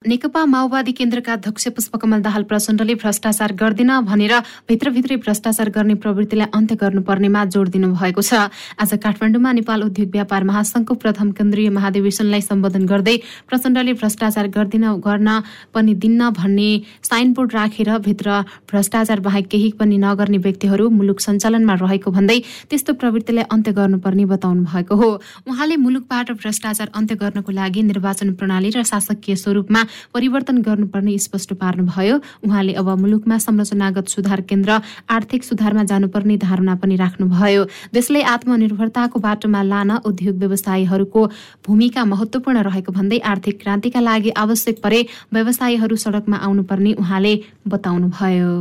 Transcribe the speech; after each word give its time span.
नेकपा 0.00 0.44
माओवादी 0.46 0.92
केन्द्रका 0.96 1.32
अध्यक्ष 1.32 1.66
पुष्पकमल 1.76 2.20
दाहाल 2.22 2.42
प्रचण्डले 2.48 2.94
भ्रष्टाचार 2.94 3.52
गर्दिन 3.52 3.90
भनेर 4.08 4.32
भित्रभित्रै 4.68 5.16
भ्रष्टाचार 5.16 5.68
गर्ने 5.70 5.94
प्रवृत्तिलाई 6.00 6.46
अन्त्य 6.56 6.74
गर्नुपर्नेमा 6.80 7.44
जोड़ 7.46 7.68
दिनुभएको 7.68 8.22
छ। 8.22 8.48
आज 8.80 8.94
काठमाडौँमा 8.96 9.52
नेपाल 9.52 9.82
उद्योग 9.84 10.08
व्यापार 10.10 10.44
महासंघको 10.44 10.94
प्रथम 10.96 11.30
केन्द्रीय 11.36 11.68
महाधिवेशनलाई 11.68 12.40
सम्बोधन 12.40 12.86
गर्दै 12.88 13.16
प्रचण्डले 13.44 13.92
भ्रष्टाचार 14.00 14.46
गर्दिन 14.48 14.86
गर्न 15.04 15.28
पनि 15.74 15.94
दिन्न 16.00 16.30
भन्ने 16.32 16.70
साइनबोर्ड 17.04 17.52
राखेर 17.54 17.90
भित्र 18.00 18.40
भ्रष्टाचार 18.72 19.20
बाहेक 19.20 19.48
केही 19.52 19.70
पनि 19.76 19.98
नगर्ने 20.00 20.38
व्यक्तिहरू 20.48 20.88
मुलुक 20.96 21.20
सञ्चालनमा 21.20 21.74
रहेको 21.84 22.10
भन्दै 22.16 22.38
त्यस्तो 22.72 22.96
प्रवृत्तिलाई 23.04 23.44
अन्त्य 23.52 23.72
गर्नुपर्ने 23.76 24.24
बताउनु 24.32 24.64
भएको 24.64 24.96
हो। 24.96 25.12
उहाँले 25.44 25.76
मुलुकबाट 25.76 26.32
भ्रष्टाचार 26.40 26.88
अन्त्य 26.96 27.20
गर्नको 27.20 27.52
लागि 27.52 27.82
निर्वाचन 27.92 28.32
प्रणाली 28.40 28.70
र 28.72 28.88
शासकीय 28.94 29.36
स्वरूपमा 29.36 29.88
परिवर्तन 30.14 30.56
गर्नुपर्ने 30.62 31.18
स्पष्ट 31.18 31.52
पार्नुभयो। 31.54 32.16
उहाँले 32.44 32.72
अब 32.72 32.88
मुलुकमा 32.98 33.38
संरचनागत 33.38 34.08
सुधार 34.08 34.40
केन्द्र 34.42 34.80
आर्थिक 35.10 35.44
सुधारमा 35.44 35.84
जानुपर्ने 35.84 36.36
धारणा 36.36 36.74
पनि 36.76 36.96
राख्नुभयो। 36.96 37.64
देशलाई 37.94 38.22
आत्मनिर्भरताको 38.30 39.18
बाटोमा 39.20 39.62
लान 39.62 39.90
उद्योग 40.04 40.36
व्यवसायीहरूको 40.38 41.26
भूमिका 41.66 42.04
महत्वपूर्ण 42.04 42.62
रहेको 42.62 42.92
भन्दै 42.92 43.18
आर्थिक 43.24 43.60
क्रान्तिका 43.62 44.00
लागि 44.00 44.30
आवश्यक 44.36 44.82
परे 44.82 45.06
व्यवसायीहरू 45.32 45.96
सड़कमा 45.96 46.36
आउनुपर्ने 46.38 46.92
उहाँले 46.94 47.34
बताउनुभयो। 47.68 48.52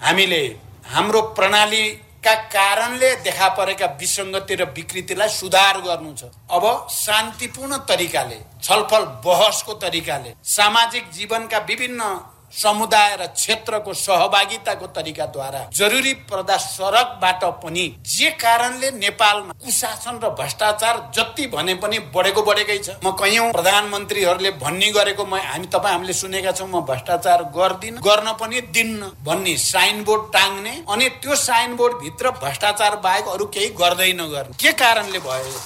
हामीले 0.00 0.42
हाम्रो 0.86 1.20
प्रणाली 1.36 1.84
का 2.26 2.34
कारणले 2.52 3.10
देखा 3.24 3.48
परेका 3.56 3.86
विसङ्गति 4.00 4.54
र 4.54 4.64
विकृतिलाई 4.76 5.28
सुधार 5.32 5.80
गर्नु 5.82 6.12
छ 6.14 6.30
अब 6.52 6.64
शान्तिपूर्ण 6.92 7.76
तरिकाले 7.88 8.38
छलफल 8.62 9.04
बहसको 9.26 9.74
तरिकाले 9.84 10.34
सामाजिक 10.54 11.10
जीवनका 11.12 11.58
विभिन्न 11.68 12.08
समुदाय 12.56 13.16
र 13.16 13.26
क्षेत्रको 13.28 13.92
सहभागिताको 13.94 14.86
तरिकाद्वारा 14.96 15.60
जरुरी 15.76 16.12
पर्दा 16.30 16.56
सडकबाट 16.56 17.44
पनि 17.62 17.84
जे 18.08 18.30
कारणले 18.42 18.90
नेपालमा 18.96 19.52
कुशासन 19.64 20.20
र 20.24 20.30
भ्रष्टाचार 20.38 20.96
जति 21.16 21.46
भने 21.54 21.74
पनि 21.84 21.98
बढेको 22.16 22.42
बढेकै 22.42 22.78
छ। 22.78 22.96
म 23.04 23.10
कैयौँ 23.20 23.52
प्रधानमन्त्रीहरूले 23.52 24.50
भन्ने 24.64 24.90
गरेको 24.96 25.24
म 25.26 25.36
हामी 25.36 25.66
तपाईँ 25.68 25.92
हामीले 25.92 26.12
सुनेका 26.14 26.52
छौँ 26.52 26.68
म 26.68 26.80
भ्रष्टाचार 26.88 27.42
गर्दिन 27.52 28.00
गर्न 28.00 28.32
पनि 28.40 28.60
दिन्न 28.72 29.12
भन्ने 29.26 29.56
साइन 29.60 30.02
बोर्ड 30.04 30.22
टाङ्ने 30.32 30.74
अनि 30.88 31.08
त्यो 31.20 31.36
साइन 31.36 31.76
बोर्ड 31.76 31.94
भित्र 32.02 32.30
भ्रष्टाचार 32.40 32.96
बाहेक 33.04 33.28
अरू 33.28 33.44
केही 33.52 33.68
गर्दै 33.76 34.12
नगर्ने। 34.16 34.56
के 34.56 34.72
कारणले 34.72 35.18
भयो? 35.18 35.58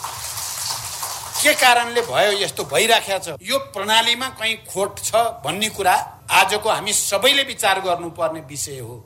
के 1.42 1.52
कारणले 1.56 2.00
भयो 2.02 2.32
यस्तो 2.42 2.64
भइराखेको 2.72 3.18
छ? 3.24 3.28
यो 3.40 3.58
प्रणालीमा 3.74 4.28
कहीँ 4.38 4.56
खोट 4.68 4.98
छ 5.00 5.14
भन्ने 5.44 5.68
कुरा 5.76 5.94
आजको 6.30 6.68
हामी 6.68 6.92
सबैले 6.92 7.42
विचार 7.42 7.80
गर्नुपर्ने 7.80 8.40
विषय 8.48 8.78
हो। 8.78 8.96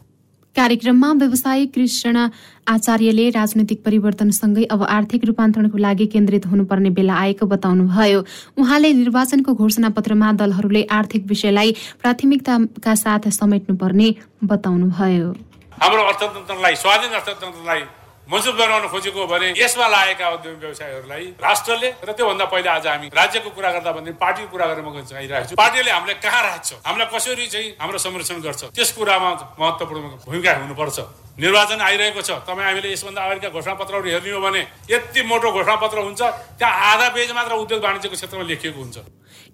कार्यक्रममा 0.56 1.12
व्यवसायी 1.12 1.66
कृष्ण 1.66 2.28
आचार्यले 2.68 3.28
राजनैतिक 3.30 3.82
परिवर्तनसँगै 3.84 4.64
अब 4.70 4.82
आर्थिक 4.88 5.24
रूपान्तरणको 5.24 5.78
लागि 5.78 6.06
केन्द्रित 6.06 6.46
हुनुपर्ने 6.46 6.90
बेला 6.90 7.14
आएको 7.14 7.46
बताउनुभयो। 7.46 8.20
उहाँले 8.58 8.92
निर्वाचनको 8.92 9.54
घोषणा 9.54 9.88
पत्रमा 9.96 10.32
दलहरूले 10.38 10.82
आर्थिक 10.90 11.26
विषयलाई 11.26 11.74
प्राथमिकताका 12.02 12.94
साथ 12.94 13.28
समेट्नुपर्ने 13.40 14.14
बताउनुभयो। 14.44 15.34
हाम्रो 15.82 16.02
अर्थतन्त्रलाई 16.04 16.74
स्वाधीन 16.76 17.12
अर्थतन्त्रलाई 17.18 17.82
मजबुत 18.24 18.56
बनाउन 18.56 18.86
खोजेको 18.88 19.20
भने 19.28 19.52
यसमा 19.52 19.86
लागेका 19.94 20.28
उद्यमी 20.34 20.56
व्यवसायहरूलाई 20.64 21.24
राष्ट्रले 21.44 21.88
र 22.08 22.10
त्योभन्दा 22.16 22.44
पहिला 22.48 22.70
आज 22.72 22.86
हामी 22.88 23.06
राज्यको 23.12 23.50
कुरा 23.52 23.70
गर्दा 23.76 23.90
भने 23.92 24.10
पार्टीको 24.16 24.48
कुरा 24.48 24.66
गरेर 24.72 24.80
म 24.80 25.04
चाहिरहेको 25.04 25.52
छु 25.52 25.56
पार्टीले 25.60 25.90
हामीलाई 25.92 26.16
कहाँ 26.24 26.42
राख्छ? 26.48 26.68
हामीलाई 26.88 27.08
कसरी 27.12 27.46
चाहिँ 27.52 27.68
हाम्रो 27.76 27.98
संरक्षण 28.00 28.40
गर्छ? 28.40 28.62
त्यस 28.72 28.90
कुरामा 28.96 29.30
महत्त्वपूर्ण 29.60 30.04
भूमिका 30.24 30.52
हुनुपर्छ। 30.56 30.98
निर्वाचन 31.36 31.80
आइरहेको 31.84 32.20
छ। 32.24 32.30
तपाईँ 32.48 32.64
हामीले 32.64 32.88
यसभन्दा 32.96 33.20
अगाडिका 33.20 33.48
घोषणापत्रहरू 33.52 34.08
हेर्ने 34.08 34.30
हो 34.32 34.40
भने 34.40 34.60
यति 34.88 35.20
मोटो 35.28 35.48
घोषणापत्र 35.52 35.98
हुन्छ 36.08 36.20
त्यहाँ 36.58 36.74
आधा 36.96 37.08
पेज 37.12 37.28
मात्र 37.36 37.52
उद्योग 37.60 37.80
वाणिज्यको 37.84 38.16
क्षेत्रमा 38.16 38.44
लेखिएको 38.48 38.78
हुन्छ। 38.80 38.96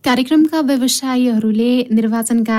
कार्यक्रमका 0.06 0.59
व्यवसायीहरूले 0.71 1.71
निर्वाचनका 1.91 2.59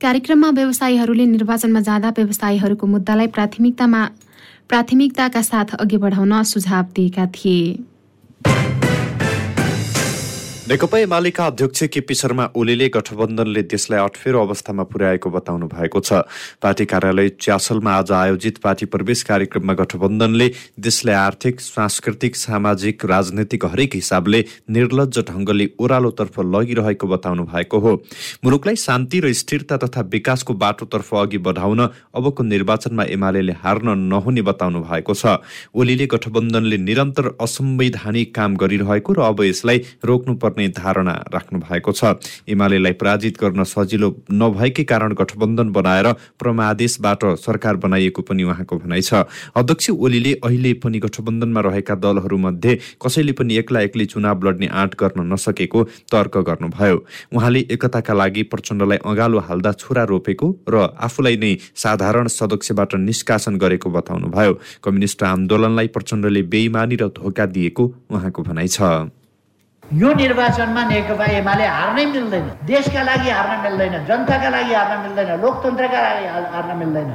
कार्यक्रममा 0.00 0.48
व्यवसायीहरूले 0.56 1.24
निर्वाचनमा 1.36 1.80
जाँदा 1.88 2.08
व्यवसायीहरूको 2.16 2.86
मुद्दालाई 2.94 3.28
प्राथमिकतामा 3.36 4.00
प्राथमिकताका 4.68 5.42
साथ 5.42 5.74
अघि 5.80 5.96
बढाउन 5.96 6.42
सुझाव 6.42 6.84
दिएका 6.96 7.26
थिए। 7.26 7.58
नेकपा 10.64 10.98
एमालेका 10.98 11.46
अध्यक्ष 11.46 11.82
केपी 11.92 12.14
शर्मा 12.14 12.44
ओलीले 12.56 12.88
गठबन्धनले 12.88 13.62
देशलाई 13.68 14.00
अठफेरो 14.00 14.40
अवस्थामा 14.40 14.82
पुर्याएको 14.88 15.30
बताउनु 15.30 15.66
भएको 15.68 16.00
छ। 16.00 16.24
पार्टी 16.56 16.84
कार्यालय 16.88 17.28
च्यासलमा 17.36 17.92
आज 17.92 18.12
आयोजित 18.16 18.58
पार्टी 18.64 18.86
प्रवेश 18.88 19.22
कार्यक्रममा 19.28 19.72
गठबन्धनले 19.76 20.48
देशलाई 20.80 21.14
आर्थिक 21.14 21.60
सांस्कृतिक 21.60 22.36
सामाजिक 22.36 23.04
राजनैतिक 23.04 23.64
हरेक 23.64 23.94
हिसाबले 23.94 24.40
निर्लज 24.72 25.18
ढङ्गले 25.28 25.68
ओह्रालोतर्फ 25.76 26.40
लगिरहेको 26.40 27.06
बताउनु 27.12 27.44
भएको 27.44 27.78
हो। 27.84 27.92
मुलुकलाई 28.44 28.76
शान्ति 28.78 29.20
र 29.20 29.32
स्थिरता 29.34 29.76
तथा 29.84 30.00
विकासको 30.16 30.54
बाटोतर्फ 30.64 31.14
अघि 31.14 31.38
बढाउन 31.44 31.80
अबको 32.16 32.42
निर्वाचनमा 32.42 33.04
एमाले 33.12 33.52
हार्न 33.60 33.98
नहुने 34.08 34.42
बताउनु 34.48 34.80
भएको 34.80 35.12
छ। 35.12 35.36
ओलीले 35.76 36.06
गठबन्धनले 36.16 36.78
निरन्तर 36.88 37.30
असंवैधानिक 37.36 38.34
काम 38.34 38.56
गरिरहेको 38.56 39.12
र 39.12 39.28
अब 39.28 39.44
यसलाई 39.44 39.84
रोक्नु 40.08 40.40
पर्ने 40.54 40.68
धारणा 40.70 41.12
राख्नु 41.34 41.58
भएको 41.60 41.92
छ। 41.92 42.14
एमालेलाई 42.46 42.92
पराजित 42.94 43.38
गर्न 43.40 43.64
सजिलो 43.66 44.08
नभएकै 44.32 44.84
कारण 44.84 45.12
गठबन्धन 45.14 45.72
बनाएर 45.72 46.06
प्रमादेशबाट 46.38 47.24
सरकार 47.42 47.76
बनाइएको 47.76 48.22
पनि 48.22 48.42
उहाँको 48.44 48.76
भनाइ 48.78 49.02
छ। 49.02 49.26
अध्यक्ष 49.56 49.90
ओलीले 49.90 50.32
अहिले 50.44 50.72
पनि 50.78 50.98
गठबन्धनमा 51.00 51.60
रहेका 51.60 51.94
दलहरूमध्ये 51.94 52.78
कसैले 53.02 53.32
पनि 53.32 53.56
एक्ला 53.58 53.80
एक्लै 53.80 54.04
चुनाव 54.06 54.44
लड्ने 54.44 54.66
आँट 54.68 54.94
गर्न 54.94 55.26
नसकेको 55.32 55.82
तर्क 56.12 56.38
गर्नुभयो। 56.46 56.96
उहाँले 57.34 57.60
एकताका 57.74 58.14
लागि 58.14 58.42
प्रचण्डलाई 58.52 58.98
अँगालो 59.04 59.38
हाल्दा 59.48 59.72
छुरा 59.74 60.04
रोपेको 60.04 60.48
र 60.68 60.74
आफूलाई 61.00 61.36
नै 61.36 61.52
साधारण 61.74 62.28
सदस्यबाट 62.30 62.94
निष्कासन 63.00 63.58
गरेको 63.58 63.90
बताउनुभयो। 63.90 64.52
कम्युनिस्ट 64.84 65.22
आन्दोलनलाई 65.24 65.88
प्रचण्डले 65.90 66.42
बेइमानी 66.52 66.96
र 66.96 67.08
धोका 67.16 67.46
दिएको 67.46 67.84
उहाँको 68.10 68.42
भनाइ 68.42 68.68
छ। 68.68 68.82
यो 69.92 70.12
निर्वाचनमा 70.16 70.82
नेकपा 70.88 71.24
एमाले 71.38 71.64
हार्नै 71.66 72.04
मिल्दैन 72.06 72.46
देशका 72.66 73.02
लागि 73.04 73.30
हार्न 73.30 73.60
मिल्दैन 73.64 74.04
जनताका 74.08 74.48
लागि 74.56 74.74
हार्न 74.74 74.94
मिल्दैन 75.04 75.40
लोकतन्त्रका 75.40 76.00
लागि 76.06 76.26
हार्न 76.54 76.76
मिल्दैन 76.78 77.10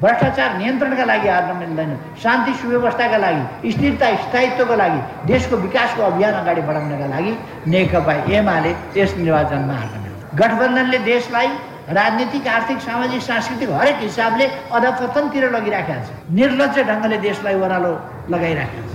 भ्रष्टाचार 0.00 0.56
नियन्त्रणका 0.58 1.04
लागि 1.04 1.28
हार्न 1.28 1.56
मिल्दैन 1.58 1.90
शान्ति 2.22 2.54
सुव्यवस्थाका 2.62 3.18
लागि 3.24 3.70
स्थिरता 3.72 4.08
स्थायित्वको 4.24 4.76
लागि 4.82 5.00
देशको 5.32 5.56
विकासको 5.66 6.02
अभियान 6.02 6.34
अगाडि 6.40 6.62
बढाउनका 6.68 7.06
लागि 7.14 7.36
नेकपा 7.74 8.14
एमाले 8.38 8.74
यस 8.96 9.14
निर्वाचनमा 9.20 9.74
हार्न 9.80 10.00
मिल्दैन। 10.04 10.36
गठबन्धनले 10.40 10.98
देशलाई 11.12 11.48
राजनीतिक 12.00 12.46
आर्थिक 12.48 12.78
सामाजिक 12.80 13.22
सांस्कृतिक 13.22 13.70
हरेक 13.78 13.96
हिसाबले 14.00 14.44
अधपतनतिर 14.76 15.44
लगिराखेको 15.56 16.02
छ। 16.06 16.34
निर्लज 16.40 16.76
ढङ्गले 16.90 17.16
देशलाई 17.28 17.54
ओह्रालो 17.60 17.92
लगाइराखेको 18.32 18.88
छ। 18.90 18.92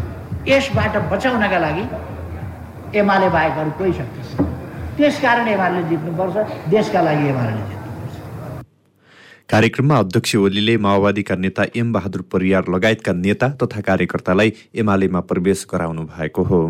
यसबाट 0.51 0.93
बचाउनका 1.11 1.59
लागि 1.65 1.83
एमाले 2.95 3.29
बाहेक 3.29 3.57
अरू 3.59 3.71
कोही 3.77 3.93
शक्ति 3.93 4.21
छैन 4.27 4.45
त्यसकारण 4.97 5.47
एमाले 5.47 5.81
जित्नुपर्छ 5.89 6.35
देशका 6.69 7.01
लागि 7.01 7.27
एमाले 7.29 7.51
जित्नुपर्छ। 7.53 8.65
कार्यक्रममा 9.49 9.97
अध्यक्ष 9.99 10.35
ओलीले 10.35 10.77
माओवादीका 10.77 11.35
नेता 11.35 11.63
एम 11.75 11.93
बहादुर 11.93 12.21
परियार 12.33 12.63
लगायतका 12.75 13.13
नेता 13.15 13.47
तथा 13.61 13.81
कार्यकर्तालाई 13.87 14.53
एमालेमा 14.75 15.19
प्रवेश 15.29 15.65
गराउनु 15.71 16.03
भएको 16.17 16.43
हो। 16.43 16.61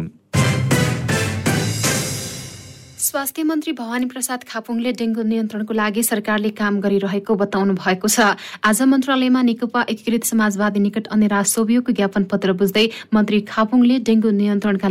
स्वास्थ्य 3.00 3.44
मन्त्री 3.44 3.72
भवानी 3.74 4.06
प्रसाद 4.06 4.44
खापुङले 4.48 4.92
डेङ्गु 5.00 5.24
नियन्त्रणको 5.24 5.74
लागि 5.74 6.04
सरकारले 6.04 6.50
काम 6.60 6.80
गरिरहेको 6.80 7.36
बताउनु 7.36 7.74
भएको 7.74 8.08
छ। 8.08 8.36
आज 8.64 8.82
मन्त्रालयमा 8.92 9.42
नेकपा 9.50 9.82
एकीकृत 9.90 10.24
समाजवादी 10.30 10.80
निकट 10.80 11.08
अन्य 11.08 11.44
सोभियोको 11.54 11.92
ज्ञापन 11.96 12.24
पत्र 12.28 12.54
बुझ्दै 12.60 12.86
मन्त्री 13.16 13.40
खापुङले 13.50 14.00
डेङ्गु 14.10 14.30
नियन्त्रणका 14.42 14.90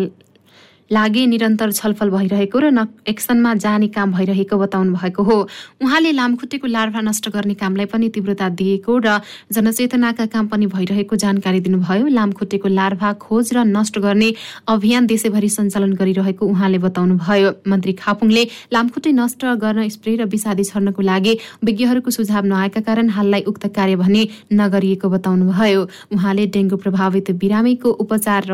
लागि 0.91 1.27
निरन्तर 1.27 1.73
छलफल 1.73 2.11
भइरहेको 2.11 2.59
र 2.59 2.87
एक्सनमा 3.09 3.55
जाने 3.57 3.89
काम 3.89 4.13
भइरहेको 4.13 4.57
बताउनु 4.59 4.93
भएको 4.95 5.23
हो। 5.23 5.37
उहाँले 5.83 6.13
लामखुट्टेको 6.13 6.67
लार्भा 6.67 7.01
नष्ट 7.01 7.29
गर्ने 7.29 7.55
कामलाई 7.55 7.87
पनि 7.87 8.09
तीव्रता 8.09 8.49
दिएको 8.57 8.99
र 8.99 9.21
जनचेतनाका 9.53 10.27
काम 10.27 10.47
पनि 10.49 10.67
भइरहेको 10.67 11.17
जानकारी 11.17 11.61
दिनुभयो। 11.61 12.07
लामखुट्टेको 12.09 12.69
लार्भा 12.69 13.13
खोज 13.21 13.53
र 13.55 13.65
नष्ट 13.67 13.99
गर्ने 13.99 14.33
अभियान 14.69 15.07
देशैभरि 15.07 15.49
सञ्चालन 15.49 15.93
गरिरहेको 16.01 16.47
उहाँले 16.47 16.79
बताउनुभयो। 16.79 17.53
मन्त्री 17.69 17.93
खापुङले 17.93 18.45
लामखुट्टे 18.73 19.13
नष्ट 19.13 19.45
गर्न 19.61 19.89
स्प्रे 19.89 20.17
र 20.17 20.25
विषादी 20.25 20.65
छर्नको 20.65 21.03
लागि 21.03 21.37
विज्ञहरूको 21.65 22.11
सुझाव 22.11 22.45
नआएका 22.47 22.81
कारण 22.81 23.09
हाललाई 23.11 23.43
उक्त 23.45 23.67
कार्य 23.77 23.97
भने 23.97 24.27
नगरिएको 24.53 25.09
बताउनुभयो। 25.11 25.89
उहाँले 26.17 26.47
डेङ्गु 26.49 26.77
प्रभावित 26.79 27.31
बिरामीको 27.37 27.89
उपचार 28.01 28.45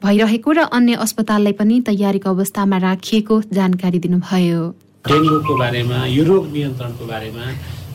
भइरहेको 0.00 0.52
र 0.56 0.60
अन्य 0.72 0.94
अस्पताललाई 1.04 1.52
पनि 1.52 1.74
तयारीको 1.86 2.30
अवस्थामा 2.30 2.76
राखिएको 2.80 3.36
जानकारी 3.52 3.98
दिनुभयो। 4.00 4.60
डेङ्गुको 5.04 5.56
बारेमा 5.60 5.98
यो 6.08 6.24
रोग 6.24 6.46
नियन्त्रणको 6.52 7.04
बारेमा 7.04 7.44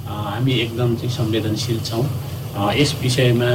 हामी 0.06 0.54
एकदम 0.66 0.96
चाहिँ 1.02 1.10
संवेदनशील 1.18 1.80
छौँ। 1.82 2.06
यस 2.78 2.94
विषयमा 3.02 3.50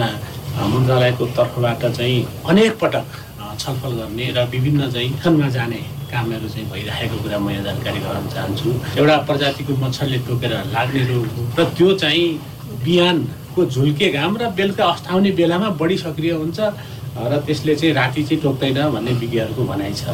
मन्त्रालयको 0.67 1.27
तर्फबाट 1.39 1.85
चाहिँ 1.95 2.19
अनेक 2.51 2.73
पटक 2.83 3.07
छलफल 3.55 3.93
गर्ने 4.03 4.27
र 4.35 4.39
विभिन्न 4.51 4.91
चाहिँ 4.91 5.11
खनमा 5.23 5.49
जाने 5.55 5.81
कामहरू 6.11 6.49
चाहिँ 6.51 6.67
भइरहेको 6.75 7.23
कुरा 7.23 7.39
म 7.39 7.51
यहाँ 7.55 7.65
जानकारी 7.71 8.01
गराउन 8.03 8.27
चाहन्छु। 8.35 8.69
एउटा 8.99 9.17
प्रजातिको 9.31 9.73
मच्छरले 9.79 10.19
टोकेर 10.27 10.53
लाग्ने 10.75 11.03
रोग 11.07 11.27
हो 11.39 11.43
र 11.55 11.71
त्यो 11.79 11.89
चाहिँ 12.03 12.29
बिहानको 12.83 13.61
झुल्के 13.65 14.11
घाम 14.11 14.33
र 14.43 14.51
बेलुका 14.59 14.85
अस्ताउने 14.91 15.31
बेलामा 15.39 15.69
बढी 15.79 15.97
सक्रिय 16.03 16.33
हुन्छ। 16.43 16.59
र 17.29 17.41
त्यसले 17.47 17.75
चाहिँ 17.77 17.95
राति 17.95 18.23
चाहिँ 18.23 18.43
टोक्दैन 18.43 18.79
भन्ने 18.95 19.13
विज्ञहरूको 19.23 19.63
भनाइ 19.65 19.93
छ। 19.95 20.05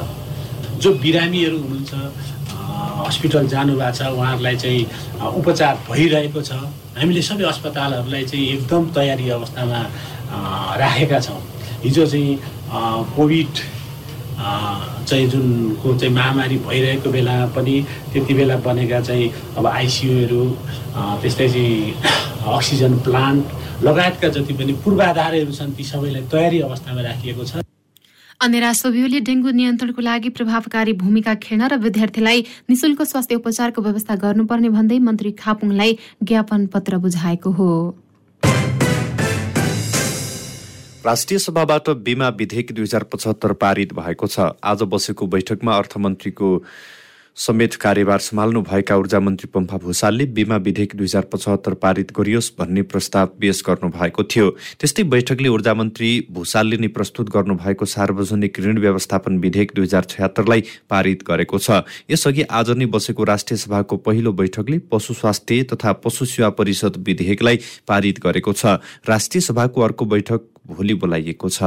जो 0.83 0.93
बिरामीहरू 1.03 1.59
हुनुहुन्छ 1.59 1.93
हस्पिटल 3.07 3.47
जानुभएको 3.49 3.93
छ 3.97 4.01
उहाँहरूलाई 4.17 4.57
चाहिँ 4.57 4.83
उपचार 5.41 5.75
भइरहेको 5.89 6.41
छ। 6.43 6.53
हामीले 6.99 7.23
सबै 7.23 7.45
अस्पतालहरूलाई 7.45 8.25
चाहिँ 8.25 8.47
एकदम 8.57 8.83
तयारी 8.97 9.29
अवस्थामा 9.31 9.81
राखेका 10.83 11.21
छौँ। 11.21 11.41
हिजो 11.85 12.07
चाहिँ 12.07 12.39
कोभिड 13.17 13.53
चाहिँ 15.09 15.27
जुनको 15.31 15.95
चाहिँ 15.99 16.15
महामारी 16.15 16.57
भइरहेको 16.67 17.11
बेला 17.11 17.37
पनि 17.57 17.77
त्यति 18.13 18.35
बेला 18.35 18.57
बनेका 18.67 19.01
चाहिँ 19.01 19.31
अब 19.57 19.67
आइसियुहरू 19.67 20.43
त्यस्तै 21.23 21.49
चाहिँ 21.49 21.95
अक्सिजन 22.57 22.99
प्लान्ट 23.07 23.45
लगायतका 23.83 24.29
जति 24.29 24.55
पनि 24.55 24.73
पूर्वाधारहरू 24.85 25.53
छन् 25.53 25.73
ती 25.77 25.85
सबैलाई 25.85 26.23
तयारी 26.33 26.61
अवस्थामा 26.61 27.01
राखिएको 27.03 27.45
छ। 27.45 27.61
अन्य 28.41 28.61
राष्ट्रव्यूहले 28.61 29.21
डेङ्गु 29.21 29.51
नियन्त्रणको 29.53 30.03
लागि 30.03 30.29
प्रभावकारी 30.33 30.93
भूमिका 30.93 31.35
खेल्न 31.45 31.69
र 31.69 31.77
विद्यार्थीलाई 31.79 32.45
निशुल्क 32.71 33.03
स्वास्थ्य 33.03 33.35
उपचारको 33.37 33.83
व्यवस्था 33.83 34.15
गर्नुपर्ने 34.17 34.69
भन्दै 34.71 34.99
मन्त्री 34.99 35.33
खापुङलाई 35.37 35.99
ज्ञापन 36.23 36.67
पत्र 36.73 36.99
बुझाएको 37.05 37.51
हो। 37.53 37.71
राष्ट्रिय 41.07 41.39
सभाबाट 41.39 41.89
बिमा 42.03 42.29
विधेयक 42.35 42.73
दुई 42.73 42.85
हजार 42.85 43.03
पचहत्तर 43.13 43.53
पारित 43.61 43.93
भएको 43.95 44.27
छ। 44.27 44.53
आज 44.65 44.83
बसेको 44.91 45.27
बैठकमा 45.27 45.73
अर्थमन्त्रीको 45.77 46.49
समेत 47.37 47.75
कार्यभार 47.75 48.19
सम्हाल्नु 48.19 48.61
भएका 48.63 48.97
ऊर्जा 48.97 49.19
मन्त्री 49.21 49.49
पम्फा 49.55 49.77
भूषालले 49.79 50.25
बिमा 50.27 50.57
विधेयक 50.57 50.95
दुई 50.97 51.07
हजार 51.07 51.25
पचहत्तर 51.33 51.75
पारित 51.75 52.13
गरियोस् 52.17 52.51
भन्ने 52.59 52.83
प्रस्ताव 52.83 53.27
पेश 53.41 53.63
गर्नु 53.67 53.91
भएको 53.93 54.23
थियो। 54.25 54.49
त्यस्तै 54.81 55.03
बैठकले 55.05 55.49
ऊर्जा 55.49 55.75
मन्त्री 55.75 56.09
भूषालले 56.33 56.77
नै 56.77 56.89
प्रस्तुत 56.89 57.31
गर्नुभएको 57.31 57.85
सार्वजनिक 57.87 58.61
ऋण 58.61 58.79
व्यवस्थापन 58.79 59.37
विधेयक 59.39 59.73
दुई 59.77 59.85
हजार 59.85 60.05
छयत्तरलाई 60.11 60.65
पारित 60.89 61.25
गरेको 61.29 61.59
छ। 61.59 61.85
यसअघि 62.11 62.43
आज 62.49 62.71
नै 62.73 62.87
बसेको 62.89 63.25
राष्ट्रिय 63.25 63.59
सभाको 63.59 63.97
पहिलो 64.01 64.33
बैठकले 64.33 64.79
पशु 64.89 65.15
स्वास्थ्य 65.15 65.63
तथा 65.75 65.93
पशु 66.01 66.25
सेवा 66.25 66.51
परिषद 66.57 66.97
विधेयकलाई 67.05 67.61
पारित 67.85 68.25
गरेको 68.25 68.53
छ। 68.55 68.81
राष्ट्रिय 69.05 69.41
सभाको 69.43 69.81
अर्को 69.83 70.05
बैठक 70.07 70.49
भोलि 70.73 70.95
बोलाइएको 70.97 71.49
छ। 71.51 71.63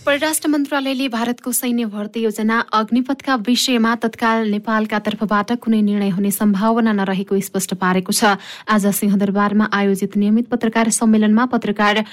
परराष्ट्र 0.00 0.48
मन्त्रालयले 0.48 1.08
भारतको 1.08 1.52
सैन्य 1.52 1.84
भर्ती 1.86 2.20
योजना 2.20 2.58
अग्निपथका 2.72 3.34
विषयमा 3.46 3.94
तत्काल 4.00 4.48
नेपालका 4.50 4.98
तर्फबाट 4.98 5.52
कुनै 5.60 5.80
निर्णय 5.82 6.08
हुने 6.08 6.30
सम्भावना 6.30 6.92
नरहेको 6.92 7.40
स्पष्ट 7.40 7.74
पारेको 7.76 8.12
छ। 8.12 8.40
आज 8.64 8.86
सिंहदरबारमा 8.96 9.68
आयोजित 9.70 10.16
नियमित 10.16 10.48
पत्रकार 10.48 10.88
सम्मेलनमा 10.90 11.44
पत्रकार 11.52 12.04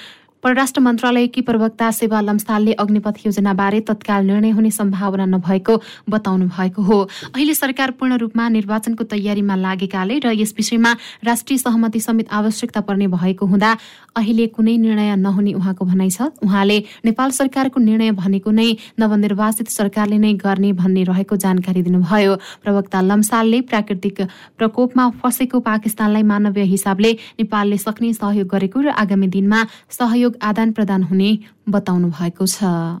परराष्ट्र 0.44 0.80
मन्त्रालयकी 0.80 1.40
प्रवक्ता 1.42 1.90
सेवा 1.90 2.20
लम्सालले 2.20 2.72
अग्निपथ 2.78 3.16
योजनाबारे 3.26 3.80
तत्काल 3.80 4.24
निर्णय 4.26 4.50
हुने 4.50 4.70
सम्भावना 4.70 5.24
नभएको 5.26 5.74
बताउनु 6.10 6.46
भएको 6.46 6.82
हो। 6.82 6.98
अहिले 7.34 7.54
सरकार 7.54 7.90
पूर्ण 7.98 8.16
रूपमा 8.16 8.48
निर्वाचनको 8.48 9.04
तयारीमा 9.04 9.56
लागेकाले 9.56 10.18
र 10.18 10.32
यस 10.38 10.54
विषयमा 10.56 10.92
राष्ट्रिय 11.26 11.58
सहमति 11.58 12.00
समेत 12.00 12.28
आवश्यकता 12.30 12.80
पर्ने 12.86 13.06
भएको 13.08 13.46
हुँदा 13.46 13.70
अहिले 14.16 14.46
कुनै 14.54 14.76
निर्णय 14.78 15.16
नहुने 15.16 15.52
उहाँको 15.58 15.84
भनाइ 15.84 16.10
छ। 16.10 16.30
उहाँले 16.38 16.78
नेपाल 17.04 17.30
सरकारको 17.30 17.80
निर्णय 17.80 18.10
भनेको 18.14 18.50
नै 18.50 18.68
नवनिर्वाचित 18.98 19.68
सरकारले 19.70 20.18
नै 20.18 20.32
गर्ने 20.38 20.72
भन्ने 20.72 21.02
रहेको 21.10 21.36
जानकारी 21.36 21.82
दिनुभयो। 21.82 22.34
प्रवक्ता 22.62 23.00
लम्सालले 23.00 23.60
प्राकृतिक 23.66 24.22
प्रकोपमा 24.58 25.08
फँसेको 25.18 25.60
पाकिस्तानलाई 25.66 26.22
मानवीय 26.22 26.64
हिसाबले 26.78 27.12
नेपालले 27.42 27.78
सक्ने 27.78 28.12
सहयोग 28.14 28.48
गरेको 28.48 28.80
र 28.80 28.88
आगामी 28.96 29.28
दिनमा 29.28 29.66
सहयोग 29.90 30.26
सहयोग 30.28 30.44
आदान 30.44 30.72
प्रदान 30.72 31.02
हुने 31.04 31.30
बताउनु 31.68 32.08
भएको 32.12 32.44
छ। 32.46 33.00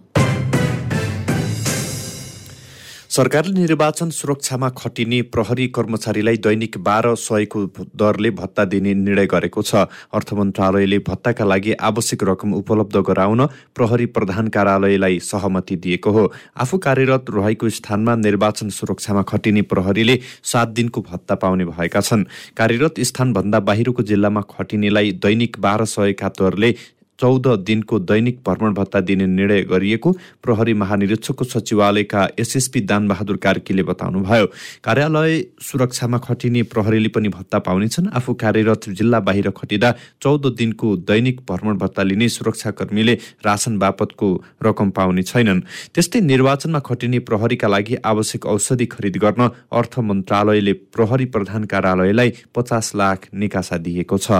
सरकारले 3.08 3.52
निर्वाचन 3.56 4.10
सुरक्षामा 4.12 4.68
खटिने 4.76 5.32
प्रहरी 5.32 5.66
कर्मचारीलाई 5.72 6.36
दैनिक 6.38 6.76
बाह्र 6.78 7.14
सयको 7.16 7.64
दरले 7.96 8.30
भत्ता 8.30 8.64
दिने 8.68 8.92
निर्णय 8.94 9.26
गरेको 9.26 9.62
छ। 9.64 9.88
अर्थ 10.12 10.32
मन्त्रालयले 10.36 10.98
भत्ताका 11.08 11.44
लागि 11.44 11.72
आवश्यक 11.72 12.22
रकम 12.22 12.52
उपलब्ध 12.54 12.96
गराउन 13.00 13.46
प्रहरी 13.74 14.06
प्रधान 14.12 14.48
कार्यालयलाई 14.52 15.18
सहमति 15.24 15.76
दिएको 15.78 16.10
हो। 16.10 16.24
आफू 16.56 16.78
कार्यरत 16.78 17.24
रहेको 17.32 17.68
स्थानमा 17.70 18.14
निर्वाचन 18.28 18.68
सुरक्षामा 18.70 19.22
खटिने 19.24 19.62
प्रहरीले 19.72 20.18
सात 20.44 20.68
दिनको 20.68 21.00
भत्ता 21.00 21.34
पाउने 21.34 21.64
भएका 21.64 22.00
छन्। 22.00 22.28
कार्यरत 22.54 23.00
स्थानभन्दा 23.02 23.60
बाहिरको 23.64 24.02
जिल्लामा 24.04 24.44
खटिनेलाई 24.52 25.12
दैनिक 25.16 25.58
बाह्र 25.58 25.84
सयका 25.88 26.28
दरले 26.38 26.74
चौध 27.18 27.46
दिनको 27.66 27.98
दैनिक 28.00 28.38
भ्रमण 28.46 28.74
भत्ता 28.74 29.00
दिने 29.00 29.26
निर्णय 29.28 29.62
गरिएको 29.62 30.12
प्रहरी 30.42 30.74
महानिरीक्षकको 30.74 31.44
सचिवालयका 31.44 32.28
एसएसपी 32.38 32.80
दानबहादुर 32.80 33.36
कार्कीले 33.36 33.82
बताउनुभयो। 33.82 34.46
कार्यालय 34.84 35.44
सुरक्षामा 35.62 36.18
खटिने 36.18 36.62
प्रहरीले 36.64 37.08
पनि 37.08 37.28
भत्ता 37.28 37.58
पाउनेछन्। 37.58 38.08
आफू 38.08 38.34
कार्यरत 38.34 38.88
जिल्ला 38.90 39.20
बाहिर 39.20 39.50
खटिँदा 39.50 39.94
चौध 40.22 40.46
दिनको 40.56 40.96
दैनिक 41.02 41.40
भ्रमण 41.50 41.76
भत्ता 41.78 42.02
लिने 42.02 42.28
सुरक्षाकर्मीले 42.28 43.14
राशन 43.46 43.78
बापतको 43.78 44.28
रकम 44.62 44.90
पाउने 44.90 45.22
छैनन्। 45.24 45.60
त्यस्तै 45.94 46.20
निर्वाचनमा 46.22 46.78
खटिने 46.80 47.18
प्रहरीका 47.26 47.68
लागि 47.68 47.94
आवश्यक 48.06 48.46
औषधि 48.46 48.86
खरिद 48.86 49.16
गर्न 49.18 49.50
अर्थ 49.72 49.98
मन्त्रालयले 49.98 50.72
प्रहरी 50.94 51.24
प्रधान 51.34 51.64
कार्यालयलाई 51.64 52.32
पचास 52.54 52.92
लाख 52.94 53.28
निकासा 53.34 53.76
दिएको 53.78 54.18
छ। 54.18 54.30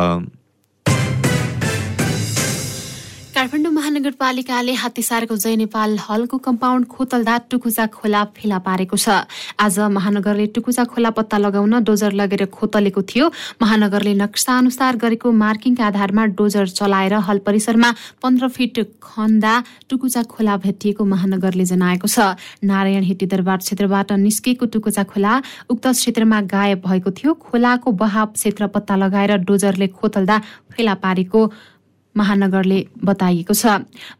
काठमाडौँ 3.38 3.70
महानगरपालिकाले 3.70 4.72
हात्तीसारको 4.74 5.34
जय 5.38 5.54
नेपाल 5.56 5.90
हलको 6.02 6.36
कम्पाउन्ड 6.42 6.86
खोतल्दा 6.90 7.36
टुकुचा 7.46 7.84
खोला 7.86 8.22
फेला 8.34 8.58
पारेको 8.66 8.96
छ। 8.98 9.30
आज 9.62 9.78
महानगरले 9.94 10.46
टुकुचा 10.50 10.84
खोला 10.90 11.10
पत्ता 11.14 11.38
लगाउन 11.38 11.78
डोजर 11.86 12.12
लगेर 12.18 12.44
खोतलेको 12.50 13.02
थियो। 13.06 13.30
महानगरले 13.62 14.14
नक्सा 14.18 14.58
अनुसार 14.58 14.96
गरेको 14.98 15.30
मार्किङका 15.30 15.86
आधारमा 15.86 16.24
डोजर 16.34 16.66
चलाएर 16.66 17.14
हल 17.22 17.38
परिसरमा 17.46 17.92
पन्ध्र 18.18 18.48
फिट 18.50 18.76
खन्दा 19.06 19.54
टुकुचा 19.86 20.22
खोला 20.26 20.56
भेटिएको 20.58 21.04
महानगरले 21.06 21.64
जनाएको 21.70 22.10
छ। 22.10 22.34
नारायण 22.66 23.06
हेटी 23.06 23.26
दरबार 23.30 23.58
क्षेत्रबाट 23.62 24.18
निस्केको 24.18 24.66
टुकुचा 24.66 25.06
खोला 25.14 25.32
उक्त 25.70 25.86
क्षेत्रमा 25.94 26.40
गायब 26.50 26.82
भएको 26.82 27.10
थियो। 27.14 27.38
खोलाको 27.38 27.88
बहाव 28.02 28.34
क्षेत्र 28.34 28.66
पत्ता 28.74 28.96
लगाएर 28.98 29.36
डोजरले 29.46 29.94
खोतल्दा 29.94 30.42
फेला 30.74 30.94
पारेको 30.98 31.40
महानगरले 32.18 32.78
बताइएको 33.04 33.54
छ। 33.54 33.66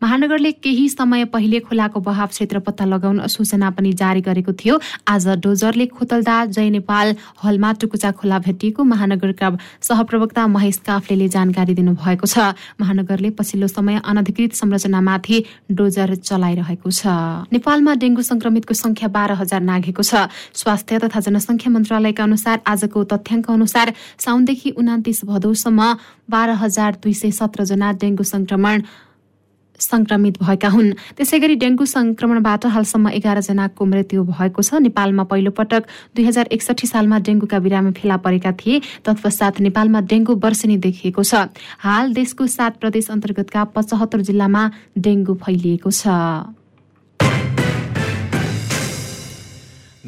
महानगरले 0.03 0.53
केही 0.65 0.89
समय 0.89 1.25
पहिले 1.35 1.61
खोलाको 1.67 2.01
बहाव 2.01 2.27
क्षेत्र 2.29 2.59
पत्ता 2.63 2.85
लगाउन 2.85 3.27
सूचना 3.27 3.71
पनि 3.75 3.93
जारी 3.93 4.21
गरेको 4.23 4.53
थियो। 4.55 4.79
आज 5.09 5.29
डोजरले 5.43 5.87
खोतल्दा 5.89 6.37
जय 6.55 6.71
नेपाल 6.71 7.15
हलमा 7.45 7.73
टुकुचा 7.81 8.11
खोला 8.19 8.39
भेटिएको 8.47 8.85
महानगरका 8.85 9.49
सहप्रवक्ता 9.83 10.47
महेश 10.47 10.77
काफ्लेले 10.87 11.29
जानकारी 11.29 11.75
दिनुभएको 11.75 12.27
छ। 12.27 12.55
महानगरले 12.81 13.31
पछिल्लो 13.39 13.69
समय 13.69 14.01
अनधिकृत 14.05 14.53
संरचनामाथि 14.55 15.37
डोजर 15.73 16.15
चलाइरहेको 16.23 16.91
छ। 16.91 17.03
नेपालमा 17.53 17.95
डेङ्गु 18.03 18.23
संक्रमितको 18.23 18.75
संख्या 18.75 19.09
बाह्र 19.09 19.33
हजार 19.43 19.61
नाघेको 19.63 20.03
छ। 20.03 20.29
स्वास्थ्य 20.55 20.99
तथा 21.05 21.21
जनसङ्ख्या 21.27 21.73
मन्त्रालयका 21.73 22.23
अनुसार 22.25 22.57
आजको 22.67 23.05
तथ्याङ्क 23.13 23.51
अनुसार 23.51 23.93
साउनदेखि 24.19 24.71
उनातिस 24.79 25.25
भदौसम्म 25.25 25.81
बाह्र 26.31 26.51
हजार 26.63 26.93
दुई 27.03 27.15
सय 27.15 27.31
सत्र 27.33 27.65
जना 27.89 27.99
डेङ्गु 27.99 28.25
संक्रमण 28.25 28.83
संक्रमित 29.79 30.43
भएका 30.43 30.69
हुन्। 30.69 30.91
त्यसै 31.17 31.39
गरी 31.39 31.55
डेङ्गु 31.55 31.85
संक्रमणबाट 31.87 32.67
हालसम्म 32.67 33.09
एघार 33.15 33.41
जनाको 33.41 33.85
मृत्यु 33.87 34.25
भएको 34.27 34.63
छ। 34.63 34.83
नेपालमा 34.83 35.25
पहिलो 35.31 35.51
पटक 35.55 35.87
दुई 36.19 36.25
हजार 36.27 36.51
एकसठी 36.51 36.87
सालमा 36.91 37.19
डेङ्गुका 37.23 37.59
बिरामी 37.63 37.95
फेला 37.95 38.17
परेका 38.19 38.53
थिए। 38.59 38.83
तत्पश्चात 39.07 39.61
नेपालमा 39.63 40.01
डेङ्गु 40.11 40.35
वर्षेनी 40.35 40.77
देखिएको 40.83 41.23
छ। 41.23 41.47
हाल 41.79 42.13
देशको 42.13 42.47
सात 42.51 42.83
प्रदेश 42.83 43.11
अन्तर्गतका 43.15 43.65
पचहत्तर 43.71 44.21
जिल्लामा 44.27 44.63
डेङ्गु 44.99 45.35
फैलिएको 45.47 45.91
छ। 45.95 46.58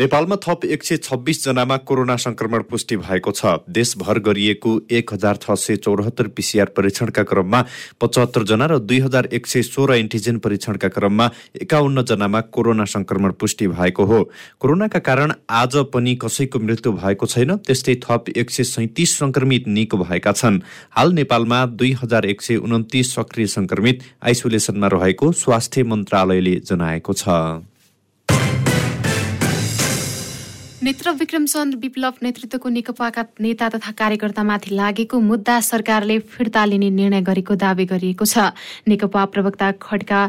नेपालमा 0.01 0.37
थप 0.37 0.65
एक 0.65 0.85
सय 0.85 0.97
छब्बिस 0.97 1.45
जनामा 1.45 1.77
कोरोना 1.85 2.15
संक्रमण 2.17 2.63
पुष्टि 2.63 2.97
भएको 2.97 3.31
छ। 3.31 3.47
देशभर 3.69 4.19
गरिएको 4.19 4.71
एक 4.91 5.13
हजार 5.13 5.37
छ 5.37 5.55
सय 5.55 5.77
चौरात्तर 5.77 6.29
पिसिआर 6.37 6.69
परीक्षणका 6.77 7.23
क्रममा 7.23 7.61
पचहत्तर 8.01 8.45
जना 8.49 8.67
र 8.67 8.79
दुई 8.81 8.99
हजार 9.01 9.29
एक 9.31 9.47
सय 9.47 9.63
सोह्र 9.63 9.95
एन्टिजेन 9.95 10.39
परीक्षणका 10.39 10.89
क्रममा 10.89 11.29
एकाउन्न 11.61 12.03
जनामा 12.03 12.41
कोरोना 12.49 12.85
संक्रमण 12.87 13.33
पुष्टि 13.37 13.69
भएको 13.69 14.05
हो। 14.05 14.23
कोरोनाका 14.61 14.99
कारण 15.05 15.33
आज 15.53 15.77
पनि 15.93 16.15
कसैको 16.17 16.59
मृत्यु 16.59 16.93
भएको 16.93 17.27
छैन 17.27 17.57
त्यस्तै 17.59 17.95
थप 18.01 18.33
एक 18.37 18.51
सय 18.51 18.65
सैतिस 18.67 19.17
संक्रमित 19.19 19.69
निको 19.69 19.99
भएका 19.99 20.33
छन्। 20.33 20.61
हाल 20.97 21.13
नेपालमा 21.13 21.65
दुई 21.77 21.93
हजार 22.01 22.25
एक 22.27 22.43
सय 22.43 22.57
उन्तिस 22.57 23.15
सक्रिय 23.15 23.47
संक्रमित 23.59 24.01
आइसोलेसनमा 24.25 24.89
रहेको 24.97 25.33
स्वास्थ्य 25.43 25.83
मन्त्रालयले 25.85 26.57
जनाएको 26.65 27.13
छ। 27.15 27.29
नेत्र 30.83 31.11
विक्रमचन्द्र 31.13 31.79
विप्लव 31.79 32.13
नेतृत्वको 32.23 32.69
नेकपाका 32.69 33.23
नेता 33.41 33.69
तथा 33.69 33.91
कार्यकर्तामाथि 33.93 34.75
लागेको 34.75 35.19
मुद्दा 35.21 35.59
सरकारले 35.61 36.19
फिर्ता 36.33 36.65
लिने 36.65 36.89
निर्णय 36.91 37.21
गरेको 37.21 37.55
दावी 37.55 37.85
गरिएको 37.85 38.25
छ। 38.25 38.49
नेकपा 38.89 39.25
प्रवक्ता 39.29 39.71
खड्का 39.77 40.21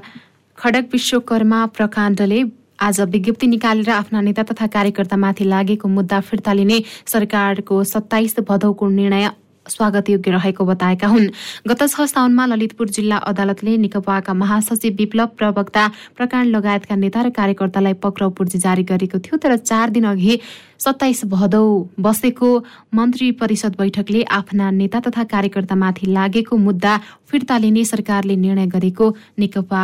खडक 0.58 0.90
विश्वकर्मा 0.92 1.66
प्रकाण्डले 1.72 2.44
आज 2.84 3.00
विज्ञप्ति 3.16 3.48
निकालेर 3.48 3.90
आफ्ना 3.96 4.22
नेता 4.28 4.44
तथा 4.52 4.68
कार्यकर्तामाथि 4.68 5.44
लागेको 5.48 5.88
मुद्दा 5.88 6.20
फिर्ता 6.20 6.54
लिने 6.54 6.84
सरकारको 7.08 7.84
सत्ताइस 7.88 8.36
भदौको 8.44 8.90
निर्णय 8.92 9.30
स्वागत 9.66 10.10
योग्य 10.10 10.32
रहेको 10.32 10.66
बताएका 10.66 11.08
हुन्। 11.08 11.28
गत 11.68 11.82
छ 11.84 12.02
साउनमा 12.04 12.46
ललितपुर 12.46 12.90
जिल्ला 12.90 13.18
अदालतले 13.30 13.76
नेकपाका 13.78 14.34
महासचिव 14.34 14.96
विप्लव 14.98 15.28
प्रवक्ता 15.38 15.88
प्रकाण्ड 16.18 16.56
लगायतका 16.56 16.96
नेता 16.96 17.22
र 17.22 17.30
कार्यकर्तालाई 17.30 17.94
पक्राउ 18.02 18.30
पूर्जी 18.34 18.58
जारी 18.58 18.84
गरेको 18.84 19.20
थियो 19.22 19.38
तर 19.38 19.56
चार 19.58 19.90
दिन 19.90 20.06
अघि 20.12 20.40
सत्ताइस 20.82 21.26
भदौ 21.30 21.64
बसेको 22.00 22.50
मन्त्री 22.94 23.32
परिषद 23.38 23.76
बैठकले 23.78 24.24
आफ्ना 24.34 24.72
नेता 24.72 25.00
तथा 25.08 25.24
कार्यकर्तामाथि 25.30 26.06
लागेको 26.10 26.58
मुद्दा 26.58 26.98
फिर्ता 27.30 27.58
लिने 27.58 27.86
सरकारले 27.86 28.36
निर्णय 28.36 28.66
गरेको 28.68 29.14
नेकपा 29.40 29.84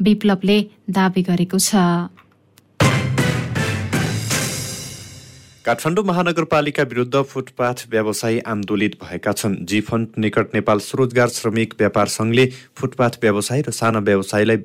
विप्लवले 0.00 0.58
दावी 0.90 1.22
गरेको 1.22 1.58
छ। 1.58 1.74
काठमाडौँ 5.66 6.04
महानगरपालिका 6.04 6.82
विरुद्ध 6.82 7.22
फुटपाथ 7.22 7.90
व्यवसायी 7.90 8.38
आन्दोलित 8.46 8.92
भएका 9.02 9.32
छन्। 9.32 9.56
जी 9.66 9.80
फन्ड 9.80 10.08
निकट 10.18 10.54
नेपाल 10.54 10.78
स्वरोजगार 10.78 11.28
श्रमिक 11.28 11.74
व्यापार 11.78 12.06
सङ्घले 12.08 12.46
फुटपाथ 12.78 13.18
व्यवसाय 13.22 13.62
र 13.66 13.70
साना 13.74 13.98
व्यवसायलाई 13.98 14.56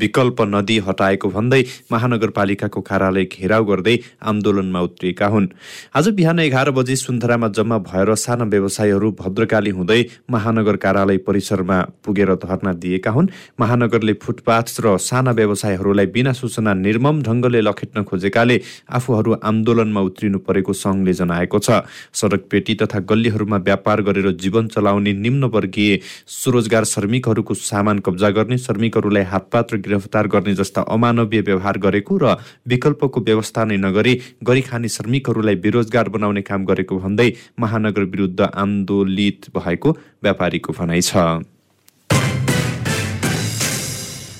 विकल्प 0.00 0.40
नदी 0.48 0.78
हटाएको 0.78 1.28
भन्दै 1.28 1.62
महानगरपालिकाको 1.92 2.80
कार्यालय 2.80 3.24
घेराउ 3.24 3.64
गर्दै 3.64 3.96
आन्दोलनमा 4.22 4.80
उत्रिएका 4.80 5.26
हुन्। 5.26 5.48
आज 5.94 6.08
बिहान 6.08 6.38
एघार 6.38 6.70
बजे 6.70 6.96
सुन्धरामा 6.96 7.48
जम्मा 7.48 7.78
भएर 7.78 8.14
साना 8.14 8.44
व्यवसायीहरू 8.44 9.10
भद्रकाली 9.20 9.70
हुँदै 9.70 10.00
महानगर 10.30 10.76
कार्यालय 10.76 11.16
परिसरमा 11.18 11.80
पुगेर 12.04 12.34
धरना 12.36 12.72
दिएका 12.72 13.10
हुन्। 13.10 13.28
महानगरले 13.60 14.12
फुटपाथ 14.22 14.66
र 14.80 14.96
साना 14.98 15.30
व्यवसायहरूलाई 15.32 16.06
बिना 16.06 16.32
सूचना 16.32 16.74
निर्मम 16.74 17.22
ढङ्गले 17.22 17.60
लखेट्न 17.60 18.02
खोजेकाले 18.02 18.60
आफूहरू 18.90 19.32
आन्दोलनमा 19.42 20.00
उत्रिनु 20.00 20.38
परेको 20.38 20.72
सङ्घले 20.74 21.12
जनाएको 21.12 21.58
छ। 21.58 21.82
सडक 22.14 22.42
पेटी 22.50 22.74
तथा 22.74 22.98
गल्लीहरूमा 23.00 23.56
व्यापार 23.58 24.02
गरेर 24.02 24.30
जीवन 24.36 24.68
चलाउने 24.68 25.12
निम्नवर्गीय 25.14 25.98
स्वरोजगार 26.28 26.84
श्रमिकहरूको 26.84 27.54
सामान 27.54 27.98
कब्जा 27.98 28.30
गर्ने 28.30 28.58
श्रमिकहरूलाई 28.58 29.22
हातपात 29.24 29.74
गिरफ्तार 29.88 30.26
गर्ने 30.28 30.54
जस्ता 30.54 30.86
अमानवीय 30.90 31.42
व्यवहार 31.42 31.78
गरेको 31.80 32.18
र 32.18 32.36
विकल्पको 32.68 33.20
व्यवस्था 33.22 33.64
नै 33.64 33.76
नगरी 33.80 34.14
गरी 34.44 34.62
खाने 34.62 34.88
श्रमिकहरूलाई 34.90 35.60
बेरोजगार 35.60 36.08
बनाउने 36.10 36.42
काम 36.44 36.64
गरेको 36.64 36.98
भन्दै 37.00 37.30
महानगर 37.60 38.10
विरुद्ध 38.10 38.40
आन्दोलित 38.56 39.54
भएको 39.54 39.96
व्यापारीको 40.22 40.72
भनाइ 40.74 41.00
छ 41.02 41.28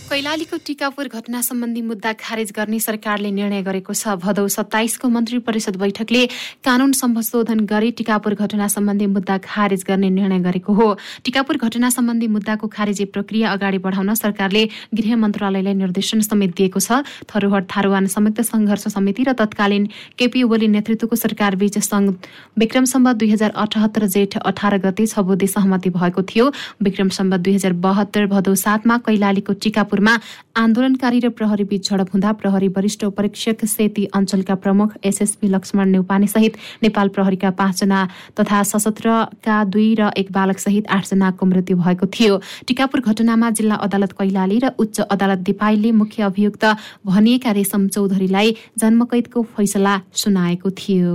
कैलालीको 0.08 0.56
टिकापुर 0.66 1.08
घटना 1.12 1.40
सम्बन्धी 1.42 1.80
मुद्दा 1.84 2.12
खारेज 2.16 2.52
गर्ने 2.56 2.78
सरकारले 2.80 3.30
निर्णय 3.30 3.62
गरेको 3.62 3.92
छ। 3.92 4.16
भदौ 4.16 4.46
सत्ताइसको 4.48 5.08
मन्त्री 5.08 5.38
परिषद 5.44 5.76
बैठकले 5.76 6.24
कानून 6.64 6.92
संशोधन 6.96 7.60
गरी 7.68 7.90
टिकापुर 7.92 8.34
घटना 8.34 8.68
सम्बन्धी 8.72 9.06
मुद्दा 9.06 9.36
खारेज 9.44 9.84
गर्ने 9.84 10.08
निर्णय 10.10 10.40
गरेको 10.40 10.72
हो। 10.72 10.86
टिकापुर 11.24 11.56
घटना 11.60 11.90
सम्बन्धी 11.92 12.26
मुद्दाको 12.26 12.68
खारेजी 12.72 13.04
प्रक्रिया 13.12 13.52
अगाडि 13.52 13.78
बढाउन 13.84 14.14
सरकारले 14.14 14.64
गृह 14.96 15.16
मन्त्रालयलाई 15.18 15.74
निर्देशन 15.76 16.20
समेत 16.24 16.56
दिएको 16.56 16.80
छ। 16.80 17.04
थरुहट 17.28 17.68
थारूवान 17.68 18.06
संयुक्त 18.08 18.40
संघर्ष 18.48 18.88
समिति 18.88 19.28
र 19.28 19.36
तत्कालीन 19.36 19.86
केपी 20.16 20.42
ओली 20.48 20.68
नेतृत्वको 20.72 21.16
सरकार 21.18 21.56
बीच 21.60 21.76
विक्रम 22.56 22.84
सम्बत 22.86 23.16
दुई 23.20 23.30
हजार 23.30 23.52
अठहत्तर 23.58 24.08
जेठ 24.16 24.38
अठार 24.38 24.78
गते 24.80 25.06
छ 25.06 25.52
सहमति 25.52 25.90
भएको 25.92 26.22
थियो। 26.24 26.50
विक्रम 26.82 27.08
सम्बत 27.12 27.40
दुई 27.44 27.54
हजार 27.54 27.72
बहत्तर 27.84 28.26
भदौ 28.28 28.54
सातमा 28.56 28.98
कैलालीको 29.04 29.52
टिकापुरमा 29.98 30.14
आन्दोलनकारी 30.54 31.18
र 31.20 31.28
प्रहरी 31.34 31.64
बीच 31.66 31.90
झडप 31.90 32.10
हुँदा 32.14 32.30
प्रहरी 32.38 32.68
वरिष्ठ 32.70 33.04
परीक्षक 33.18 33.64
सेती 33.66 34.04
अञ्चलका 34.14 34.54
प्रमुख 34.54 34.94
एसएसपी 35.02 35.48
लक्ष्मण 35.48 35.88
नेउपाने 35.90 36.26
सहित 36.28 36.54
नेपाल 36.82 37.08
प्रहरीका 37.10 37.50
पाँचजना 37.58 37.98
तथा 38.38 38.62
सशस्त्रका 38.62 39.56
दुई 39.66 39.94
र 39.98 40.10
एक 40.16 40.30
बालक 40.30 40.58
सहित 40.58 40.86
आठजनाको 40.86 41.46
मृत्यु 41.46 41.76
भएको 41.76 42.06
थियो। 42.08 42.40
टिकापुर 42.66 43.00
घटनामा 43.02 43.50
जिल्ला 43.50 43.74
अदालत 43.82 44.12
कैलाली 44.14 44.58
र 44.62 44.70
उच्च 44.78 45.00
अदालत 45.00 45.38
दिपाईले 45.50 45.90
मुख्य 45.92 46.22
अभियुक्त 46.30 46.64
भनिएका 47.06 47.50
रेशम 47.58 47.88
चौधरीलाई 47.90 48.56
जन्मकैदको 48.78 49.42
फैसला 49.50 50.00
सुनाएको 50.14 50.70
थियो। 50.78 51.14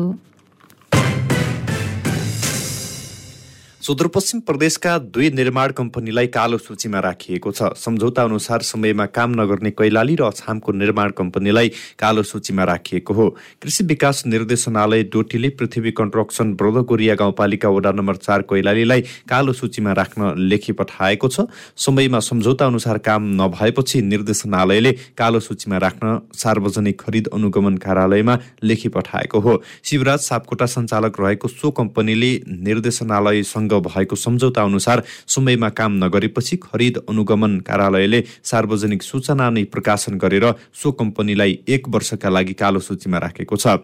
सुदूरपश्चिम 3.84 4.40
प्रदेशका 4.40 4.98
दुई 5.12 5.30
निर्माण 5.30 5.72
कम्पनीलाई 5.78 6.28
कालो 6.32 6.58
सूचीमा 6.58 7.00
राखिएको 7.00 7.52
छ। 7.52 7.68
सम्झौता 7.76 8.24
अनुसार 8.24 8.62
समयमा 8.64 9.06
काम 9.08 9.32
नगर्ने 9.32 9.72
कैलाली 9.72 10.16
र 10.16 10.24
अछामको 10.24 10.72
निर्माण 10.72 11.12
कम्पनीलाई 11.12 11.70
कालो 12.00 12.24
सूचीमा 12.24 12.64
राखिएको 12.64 13.14
हो। 13.14 13.28
कृषि 13.62 13.84
विकास 13.84 14.24
निर्देशनालय 14.26 15.04
डोटीले 15.12 15.50
पृथ्वी 15.60 15.92
कन्स्ट्रक्सन 15.92 16.54
ब्रोधकोरिया 16.54 17.16
गाउँपालिका 17.16 17.70
वडा 17.70 17.92
नम्बर 17.92 18.16
चार 18.18 18.42
कैलालीलाई 18.48 19.02
कालो 19.28 19.54
सूचीमा 19.54 19.92
राख्न 19.92 20.34
लेखी 20.40 20.72
पठाएको 20.74 21.28
छ। 21.28 21.46
समयमा 21.78 22.20
सम्झौता 22.22 22.66
अनुसार 22.66 22.98
काम 23.04 23.28
नभएपछि 23.36 24.02
निर्देशनालयले 24.04 24.92
कालो 25.18 25.40
सूचीमा 25.42 25.78
राख्न 25.78 26.20
सार्वजनिक 26.36 27.02
खरिद 27.02 27.28
अनुगमन 27.34 27.78
कार्यालयमा 27.84 28.40
लेखी 28.64 28.90
पठाएको 28.96 29.40
हो। 29.40 29.62
शिवराज 29.84 30.20
सापकोटा 30.22 30.66
सञ्चालक 30.70 31.20
रहेको 31.20 31.48
सो 31.50 31.72
कम्पनीले 31.74 32.34
निर्देशनालयसँग 32.64 33.72
भएको 33.80 34.16
सम्झौता 34.16 34.64
अनुसार 34.64 35.04
समयमा 35.28 35.70
काम 35.70 36.04
नगरेपछि 36.04 36.58
खरिद 36.58 36.98
अनुगमन 37.10 37.60
कार्यालयले 37.60 38.24
सार्वजनिक 38.44 39.04
सूचना 39.04 39.50
नै 39.50 39.64
प्रकाशन 39.64 40.18
गरेर 40.18 40.46
सो 40.74 40.92
कम्पनीलाई 40.94 41.60
एक 41.68 41.90
वर्षका 41.90 42.30
लागि 42.30 42.54
कालो 42.54 42.80
सूचीमा 42.80 43.18
राखेको 43.18 43.56
छ। 43.56 43.78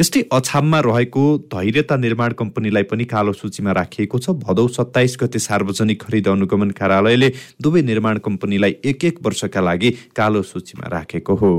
यस्तै 0.00 0.22
अछाममा 0.32 0.80
रहेको 0.80 1.24
धैर्यता 1.54 1.96
निर्माण 1.96 2.32
कम्पनीलाई 2.32 2.82
पनि 2.82 3.04
कालो 3.04 3.32
सूचीमा 3.32 3.72
राखिएको 3.72 4.18
छ। 4.18 4.30
भदौ 4.38 4.68
सत्ताइस 4.68 5.16
गते 5.20 5.38
सार्वजनिक 5.40 6.02
खरिद 6.02 6.28
अनुगमन 6.28 6.70
कार्यालयले 6.70 7.32
दुवै 7.62 7.82
निर्माण 7.82 8.18
कम्पनीलाई 8.18 8.76
एक 8.84 9.04
एक 9.04 9.18
वर्षका 9.22 9.60
लागि 9.60 9.90
कालो 10.16 10.42
सूचीमा 10.42 10.88
राखेको 10.88 11.34
हो। 11.34 11.52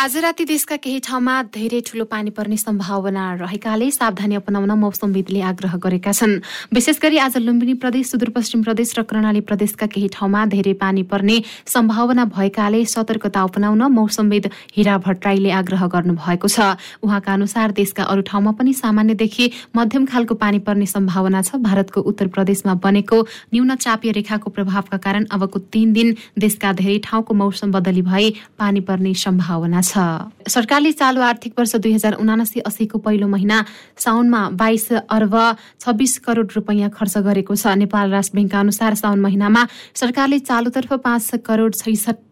आज 0.00 0.16
राति 0.16 0.44
देशका 0.48 0.76
केही 0.80 0.98
ठाउँमा 1.04 1.32
धेरै 1.52 1.80
ठूलो 1.84 2.04
पानी 2.08 2.30
पर्ने 2.32 2.56
सम्भावना 2.56 3.24
रहेकाले 3.36 3.90
सावधानी 3.92 4.34
अपनाउन 4.34 4.70
मौसमविदले 4.80 5.40
आग्रह 5.44 5.76
गरेका 5.76 6.12
छन्। 6.12 6.40
विशेष 6.72 6.98
गरी 7.02 7.18
आज 7.20 7.36
लुम्बिनी 7.36 7.74
प्रदेश 7.76 8.06
सुदूरपश्चिम 8.08 8.62
प्रदेश 8.64 8.94
र 8.98 9.02
कर्णाली 9.04 9.40
प्रदेशका 9.44 9.86
केही 9.92 10.08
ठाउँमा 10.08 10.44
धेरै 10.56 10.72
पानी 10.80 11.02
पर्ने 11.04 11.36
सम्भावना 11.68 12.24
भएकाले 12.32 12.84
सतर्कता 12.86 13.40
अपनाउन 13.42 13.82
मौसमविद 13.92 14.48
हिरा 14.76 14.96
भट्टराईले 15.04 15.50
आग्रह 15.52 15.86
गर्नुभएको 15.92 16.48
छ। 16.48 16.80
उहाँका 17.04 17.32
अनुसार 17.34 17.70
देशका 17.76 18.04
अरू 18.04 18.22
ठाउँमा 18.24 18.52
पनि 18.56 18.72
सामान्यदेखि 18.72 19.50
मध्यम 19.76 20.06
खालको 20.08 20.34
पानी 20.40 20.58
पर्ने 20.64 20.86
सम्भावना 20.88 21.42
छ। 21.42 21.60
भारतको 21.60 22.00
उत्तर 22.00 22.32
प्रदेशमा 22.32 22.74
बनेको 22.80 23.20
न्यून 23.52 23.74
चापीय 23.76 24.12
रेखाको 24.16 24.48
प्रभावका 24.48 24.96
कारण 24.96 25.28
अबको 25.28 25.58
तीन 25.68 25.92
दिन 25.92 26.16
देशका 26.40 26.72
धेरै 26.80 26.98
ठाउँको 27.04 27.34
मौसम 27.36 27.72
बदली 27.72 28.02
भई 28.08 28.32
पानी 28.56 28.80
पर्ने 28.88 29.14
सम्भावना 29.18 29.88
छ। 29.90 29.98
सरकारले 30.46 30.92
चालु 30.94 31.20
आर्थिक 31.20 31.52
वर्ष 31.58 31.74
दुई 31.82 31.92
हजार 31.92 32.14
उनासी 32.22 32.60
अस्सीको 32.62 32.98
पहिलो 33.02 33.26
महिना 33.26 33.58
साउनमा 33.98 34.42
बाइस 34.54 34.86
अर्ब 35.10 35.34
छब्बिस 35.80 36.18
करोड 36.22 36.48
रुपियाँ 36.56 36.90
खर्च 36.90 37.18
गरेको 37.26 37.54
छ। 37.56 37.74
नेपाल 37.82 38.10
राष्ट्र 38.10 38.34
ब्याङ्कका 38.36 38.60
अनुसार 38.60 38.94
साउन 39.02 39.20
महिनामा 39.20 39.66
सरकारले 39.94 40.38
चालुतर्फ 40.46 40.92
पाँच 41.04 41.30
करोड 41.46 41.74
छैसठी 41.74 42.29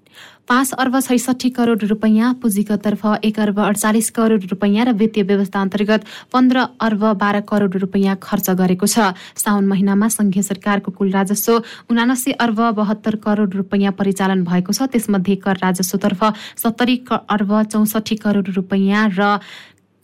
पाँच 0.49 0.73
अर्ब 0.73 0.99
छैसठी 1.00 1.49
करोड 1.50 1.83
रुपैयाँ 1.85 2.33
पुँजीगततर्फ 2.40 3.05
एक 3.25 3.38
अर्ब 3.40 3.59
अडचालिस 3.61 4.09
करोड 4.17 4.45
रुपैयाँ 4.50 4.85
र 4.87 4.93
वित्तीय 4.97 5.25
व्यवस्था 5.28 5.61
अन्तर्गत 5.61 6.05
पन्ध्र 6.33 6.59
अर्ब 6.81 7.05
बाह्र 7.21 7.40
करोड 7.45 7.76
रुपैयाँ 7.76 8.17
खर्च 8.17 8.50
गरेको 8.57 8.87
छ। 8.87 9.12
साउन 9.37 9.67
महिनामा 9.69 10.09
संघीय 10.09 10.43
सरकारको 10.43 10.93
कुल 10.97 11.11
राजस्व 11.12 11.93
उनासी 11.93 12.33
अर्ब 12.40 12.61
बहत्तर 12.81 13.17
करोड 13.21 13.55
रुपैयाँ 13.55 13.93
परिचालन 13.93 14.45
भएको 14.49 14.73
छ। 14.73 14.88
त्यसमध्ये 14.88 15.37
कर 15.37 15.57
राजस्वतर्फ 15.61 16.25
सत्तरी 16.64 16.97
अर्ब 17.12 17.52
चौसठी 17.69 18.17
करोड 18.17 18.49
रुपैयाँ 18.57 19.09
र 19.21 19.38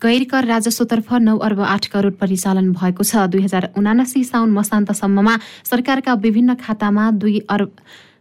गैर 0.01 0.25
कर 0.29 0.45
राजस्वतर्फ 0.45 1.13
नौ 1.25 1.39
अर्ब 1.41 1.61
आठ 1.65 1.87
करोड 1.89 2.21
परिचालन 2.21 2.73
भएको 2.77 3.01
छ। 3.03 3.33
दुई 3.33 3.49
हजार 3.49 3.73
उनासी 3.81 4.25
साउन 4.25 4.51
मसान्तसम्ममा 4.53 5.37
सरकारका 5.65 6.15
विभिन्न 6.21 6.55
खातामा 6.61 7.11
दुई 7.17 7.39
अर्ब 7.49 7.73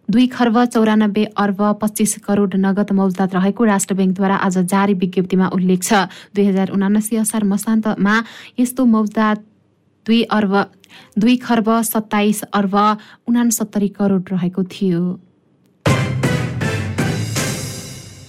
दुई 0.10 0.26
खर्ब 0.28 0.58
चौरानब्बे 0.66 1.24
अर्ब 1.38 1.60
पच्चिस 1.82 2.18
करोड 2.20 2.56
नगद 2.60 2.92
मौजदात 2.92 3.34
रहेको 3.34 3.64
राष्ट्र 3.64 3.94
ब्याङ्कद्वारा 3.96 4.36
आज 4.38 4.58
जारी 4.68 4.94
विज्ञप्तिमा 5.00 5.48
उल्लेख 5.56 5.82
छ। 5.82 6.12
दुई 6.36 6.46
हजार 6.46 6.70
उनासी 6.76 7.16
असार 7.18 7.44
मसान्तमा 7.48 8.16
यस्तो 8.60 8.86
मौजदात 8.86 9.38
दुई 10.06 10.22
अर्ब 10.30 10.54
दुई 11.18 11.36
खर्ब 11.40 11.70
सत्ताइस 11.84 12.44
अर्ब 12.52 12.76
उनासत्तरी 13.32 13.90
करोड 13.96 14.24
रहेको 14.32 14.64
थियो। 14.68 15.04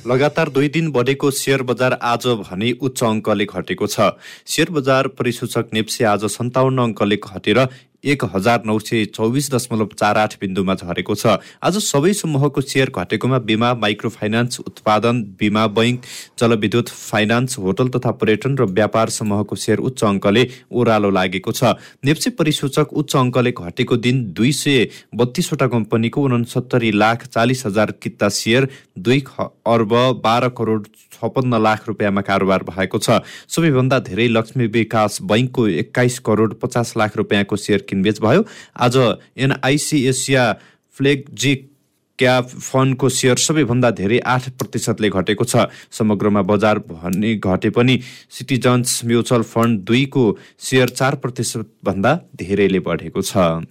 लगातार 0.06 0.48
दुई 0.54 0.68
दिन 0.68 0.90
बढेको 0.94 1.30
सेयर 1.32 1.62
बजार 1.64 1.92
आज 2.06 2.26
भने 2.38 2.70
उच्च 2.78 3.02
अङ्कले 3.02 3.44
घटेको 3.50 3.86
छ। 3.88 4.14
सेयर 4.46 4.70
बजार 4.70 5.08
परिसूचक 5.18 5.74
नेप्से 5.74 6.04
आज 6.06 6.24
सन्ताउन्न 6.30 6.78
अङ्कले 6.78 7.16
घटेर 7.18 7.58
एक 8.04 8.24
हजार 8.34 8.62
नौ 8.66 8.78
सय 8.78 9.04
चौबिस 9.14 9.50
दशमलव 9.52 9.88
चार 9.96 10.18
आठ 10.18 10.34
बिन्दुमा 10.40 10.74
झरेको 10.74 11.14
छ। 11.14 11.38
आज 11.62 11.76
सबै 11.84 12.12
समूहको 12.14 12.60
सेयर 12.62 12.90
घटेकोमा 12.92 13.38
बिमा 13.48 13.72
माइक्रो 13.76 14.10
फाइनान्स 14.10 14.60
उत्पादन 14.62 15.22
बिमा 15.40 15.66
बैङ्क 15.76 16.04
जलविद्युत 16.38 16.88
फाइनान्स 16.88 17.58
होटल 17.58 17.88
तथा 17.96 18.10
पर्यटन 18.20 18.56
र 18.60 18.64
व्यापार 18.72 19.08
समूहको 19.10 19.56
सेयर 19.56 19.78
उच्च 19.88 20.04
अङ्कले 20.04 20.42
ओह्रालो 20.70 21.10
लागेको 21.10 21.52
छ। 21.52 21.74
नेप्से 22.04 22.30
परिसूचक 22.36 22.92
उच्च 22.94 23.16
अङ्कले 23.16 23.52
घटेको 23.54 23.96
दिन 24.04 24.22
दुई 24.32 24.52
सय 24.54 24.88
बत्तीसवटा 25.14 25.66
कम्पनीको 25.74 26.22
उनसत्तरी 26.24 26.90
लाख 26.94 27.26
चालिस 27.28 27.66
हजार 27.66 27.90
किता 28.02 28.28
सेयर 28.28 28.68
दुई 28.98 29.20
अर्ब 29.40 29.92
बाह्र 30.24 30.48
करोड 30.58 30.86
छपन्न 31.24 31.62
लाख 31.62 31.88
रुपियाँमा 31.88 32.20
कारोबार 32.20 32.62
भएको 32.68 32.98
छ। 33.00 33.24
सबैभन्दा 33.48 33.98
धेरै 34.04 34.28
लक्ष्मी 34.28 34.66
विकास 34.70 35.18
बैङ्कको 35.24 35.66
एक्काइस 35.82 36.18
करोड 36.20 36.54
पचास 36.60 36.96
लाख 36.96 37.16
रुपियाँको 37.16 37.56
सेयर 37.56 37.80
किनबेच 37.88 38.20
भयो। 38.20 38.44
आज 38.76 38.96
एनआइसी 39.36 40.04
एसिया 40.06 40.52
फ्लेगजिक 40.96 41.70
क्याप 42.18 42.46
फन्डको 42.46 43.08
सेयर 43.10 43.36
सबैभन्दा 43.42 43.90
धेरै 43.90 44.18
आठ 44.22 44.48
प्रतिशतले 44.54 45.08
घटेको 45.10 45.44
छ। 45.44 45.66
समग्रमा 45.90 46.42
बजार 46.46 46.78
भन्ने 46.86 47.34
घटे 47.36 47.70
पनि 47.74 47.98
सिटिजन्स 48.30 49.04
म्युचुअल 49.04 49.42
फन्ड 49.42 49.80
दुईको 49.82 50.24
सेयर 50.60 50.88
चार 50.94 51.14
प्रतिशतभन्दा 51.18 52.12
धेरैले 52.36 52.80
बढेको 52.86 53.22
छ। 53.22 53.66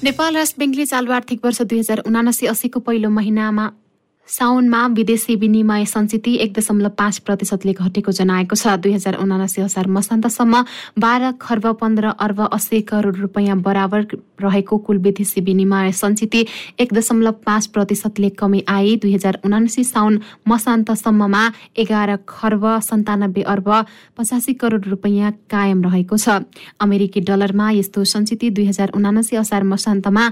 नेपाल 0.00 0.34
राष्ट्र 0.34 0.58
ब्याङ्कले 0.58 0.86
चालु 0.86 1.12
आर्थिक 1.12 1.44
वर्ष 1.44 1.62
दुई 1.62 1.78
हजार 1.78 1.98
उनासी 2.06 2.46
अस्सीको 2.46 2.80
पहिलो 2.80 3.10
महिनामा 3.10 3.66
साउनमा 4.30 4.86
विदेशी 4.86 5.34
विनिमय 5.36 5.84
सञ्चित 5.84 6.26
एक 6.28 6.52
दशमलव 6.54 6.90
पाँच 6.98 7.18
प्रतिशतले 7.26 7.72
घटेको 7.74 8.12
जनाएको 8.14 8.54
छ। 8.54 8.74
दुई 8.78 8.92
हजार 8.92 9.14
उनासी 9.18 9.60
हजार 9.60 9.86
मसान्तसम्म 9.90 10.62
बाह्र 10.96 11.30
खर्ब 11.42 11.66
पन्ध्र 11.80 12.12
अर्ब 12.16 12.40
अस्सी 12.48 12.80
करोड 12.86 13.16
रुपियाँ 13.18 13.56
बराबर 13.58 14.06
रहेको 14.38 14.78
कुल 14.86 14.98
विदेशी 15.02 15.40
विनिमय 15.40 15.90
सञ्चित 15.92 16.34
एक 16.78 16.94
दशमलव 16.94 17.42
पाँच 17.42 17.66
प्रतिशतले 17.74 18.30
कमी 18.38 18.62
आई। 18.70 18.96
दुई 19.02 19.14
हजार 19.14 19.40
उनासी 19.44 19.84
साउन 19.84 20.20
मसान्तसम्ममा 20.48 21.42
एघार 21.82 22.16
खर्ब 22.28 22.64
सन्तानब्बे 22.86 23.42
अर्ब 23.50 23.68
पचासी 24.16 24.54
करोड 24.62 24.86
रुपियाँ 24.86 25.32
कायम 25.50 25.82
रहेको 25.82 26.16
छ। 26.16 26.38
अमेरिकी 26.78 27.20
डलरमा 27.26 27.70
यस्तो 27.72 28.04
सञ्चित 28.06 28.52
दुई 28.54 28.66
हजार 28.70 28.94
उनासी 28.94 29.36
असार 29.36 29.62
मसान्तमा 29.66 30.30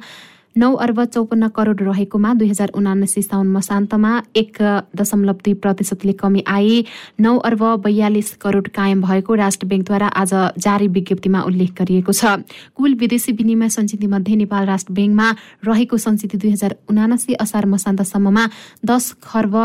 नौ 0.58 0.72
अर्ब 0.74 1.04
चौपन्न 1.06 1.48
करोड 1.56 1.82
रहेकोमा 1.82 2.32
दुई 2.34 2.48
हजार 2.48 2.70
उनासी 2.74 3.22
साउन 3.22 3.48
मसान्तमा 3.48 4.12
एक 4.36 4.56
दशमलव 4.96 5.36
दुई 5.44 5.54
प्रतिशतले 5.54 6.12
कमी 6.18 6.42
आई। 6.46 6.84
नौ 7.20 7.36
अर्ब 7.38 7.62
बयालिस 7.84 8.30
करोड 8.42 8.68
कायम 8.74 9.02
भएको 9.02 9.34
राष्ट्र 9.34 9.66
ब्याङ्कद्वारा 9.66 10.08
आज 10.22 10.34
जारी 10.58 10.88
विज्ञप्तिमा 10.96 11.40
उल्लेख 11.42 11.70
गरिएको 11.78 12.12
छ। 12.12 12.42
कुल 12.74 12.94
विदेशी 12.98 13.32
विनिमय 13.38 13.68
सञ्चितीमध्ये 13.70 14.34
नेपाल 14.42 14.66
राष्ट्र 14.66 14.92
ब्याङ्कमा 14.98 15.28
रहेको 15.64 15.96
सञ्चिती 15.96 16.36
दुई 16.38 16.50
हजार 16.50 16.76
उनासी 16.90 17.38
असार 17.38 17.66
मसान्तसम्ममा 17.66 18.44
दस 18.84 19.12
खर्ब 19.22 19.56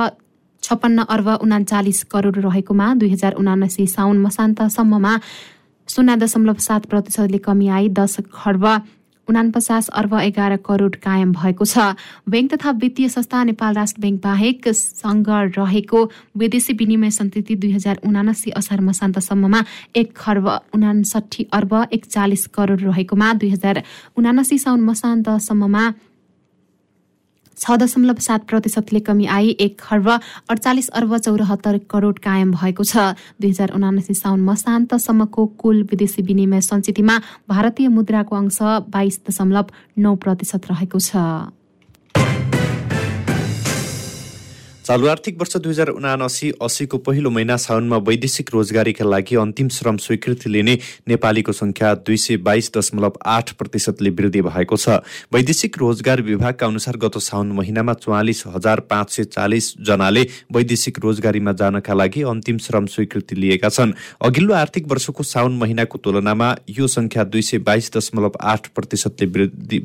छप्पन्न 0.63 1.10
अर्ब 1.10 1.27
उनाचालिस 1.41 2.03
करोड 2.13 2.38
रहेकोमा 2.45 2.93
दुई 2.95 3.10
हजार 3.10 3.34
उनासी 3.41 3.88
साउन 3.89 4.17
मसान्तसम्ममा 4.21 5.17
शून्य 5.89 6.15
दशमलव 6.15 6.58
सात 6.63 6.86
प्रतिशतले 6.91 7.38
कमी 7.47 7.67
आई। 7.69 7.89
दस 7.97 8.19
खर्ब 8.34 8.65
उनापचास 9.27 9.88
अर्ब 9.89 10.13
एघार 10.21 10.55
करोड 10.65 10.95
कायम 11.03 11.31
भएको 11.33 11.65
छ। 11.65 11.95
ब्याङ्क 12.29 12.53
तथा 12.53 12.71
वित्तीय 12.81 13.09
संस्था 13.09 13.43
नेपाल 13.43 13.73
राष्ट्र 13.73 14.01
ब्याङ्क 14.01 14.19
बाहेक 14.23 14.67
सँग 14.69 15.29
रहेको 15.57 15.99
विदेशी 16.38 16.73
विनिमय 16.73 17.09
सन्तति 17.09 17.55
दुई 17.55 17.71
हजार 17.71 17.99
उनासी 18.05 18.51
असार 18.51 18.81
मसान्तसम्ममा 18.81 19.63
एक 19.95 20.15
खर्ब 20.15 20.47
उनासठी 20.75 21.47
अर्ब 21.53 21.73
एकचालिस 21.93 22.47
करोड 22.55 22.81
रहेकोमा 22.83 23.33
दुई 23.33 23.49
हजार 23.49 23.83
उनासी 24.17 24.57
साउन 24.59 24.81
मसान्तसम्ममा 24.81 25.83
छ 27.63 27.76
दशमलव 27.80 28.19
सात 28.19 28.43
प्रतिशतले 28.43 28.99
कमी 29.08 29.26
आई 29.32 29.56
एक 29.65 29.80
खर्ब 29.80 30.10
अडचालिस 30.52 30.89
अर्ब 30.99 31.17
चौरात्तर 31.17 31.78
करोड 31.89 32.19
कायम 32.19 32.52
भएको 32.52 32.84
छ। 32.84 33.15
दुई 33.39 33.49
हजार 33.49 33.71
उनासी 33.71 34.13
साउन 34.13 34.39
मसान्तसम्मको 34.43 35.45
कुल 35.63 35.82
विदेशी 35.91 36.21
विनिमय 36.28 36.62
सञ्चितीमा 36.62 37.15
भारतीय 37.49 37.88
मुद्राको 37.88 38.36
अंश 38.36 38.60
बाइस 38.91 39.19
दशमलव 39.30 39.65
नौ 40.04 40.15
प्रतिशत 40.19 40.71
रहेको 40.71 40.99
छ। 40.99 41.15
चालु 44.86 45.08
आर्थिक 45.08 45.38
वर्ष 45.39 45.56
दुई 45.58 45.72
हजार 45.72 45.89
उनासी 45.89 46.50
अस्सीको 46.62 46.98
पहिलो 47.00 47.30
महिना 47.32 47.56
साउनमा 47.58 47.98
वैदेशिक 48.04 48.50
रोजगारीका 48.54 49.06
लागि 49.06 49.36
अन्तिम 49.36 49.67
श्रम 49.72 49.98
स्वीकृति 49.98 50.50
लिने 50.50 50.78
नेपालीको 51.08 51.52
संख्या 51.54 51.93
दुई 52.04 52.17
सय 52.17 52.38
बाइस 52.43 52.72
दशमलव 52.78 53.19
आठ 53.26 53.52
प्रतिशतले 53.54 54.10
वृद्धि 54.12 54.41
भएको 54.43 54.78
छ। 54.78 55.00
वैदेशिक 55.34 55.78
रोजगार 55.80 56.22
विभागका 56.22 56.67
अनुसार 56.67 56.98
गत 56.98 57.17
साउन 57.19 57.52
महिनामा 57.52 57.93
चौवालिस 57.96 58.43
हजार 58.48 58.80
पाँच 58.91 59.12
सय 59.12 59.24
चालिस 59.26 59.72
जनाले 59.82 60.26
वैदेशिक 60.52 61.00
रोजगारीमा 61.00 61.52
जानका 61.63 61.93
लागि 61.93 62.22
अन्तिम 62.34 62.58
श्रम 62.58 62.86
स्वीकृति 62.88 63.36
लिएका 63.36 63.69
छन्। 63.69 63.93
अघिल्लो 64.22 64.54
आर्थिक 64.56 64.91
वर्षको 64.91 65.24
साउन 65.24 65.58
महिनाको 65.60 65.98
तुलनामा 66.00 66.52
यो 66.69 66.88
संख्या 66.89 67.24
दुई 67.32 67.41
सय 67.43 67.63
बाइस 67.63 67.91
दशमलव 67.96 68.38
आठ 68.52 68.67
प्रतिशतले 68.76 69.32
वृद्धि 69.32 69.80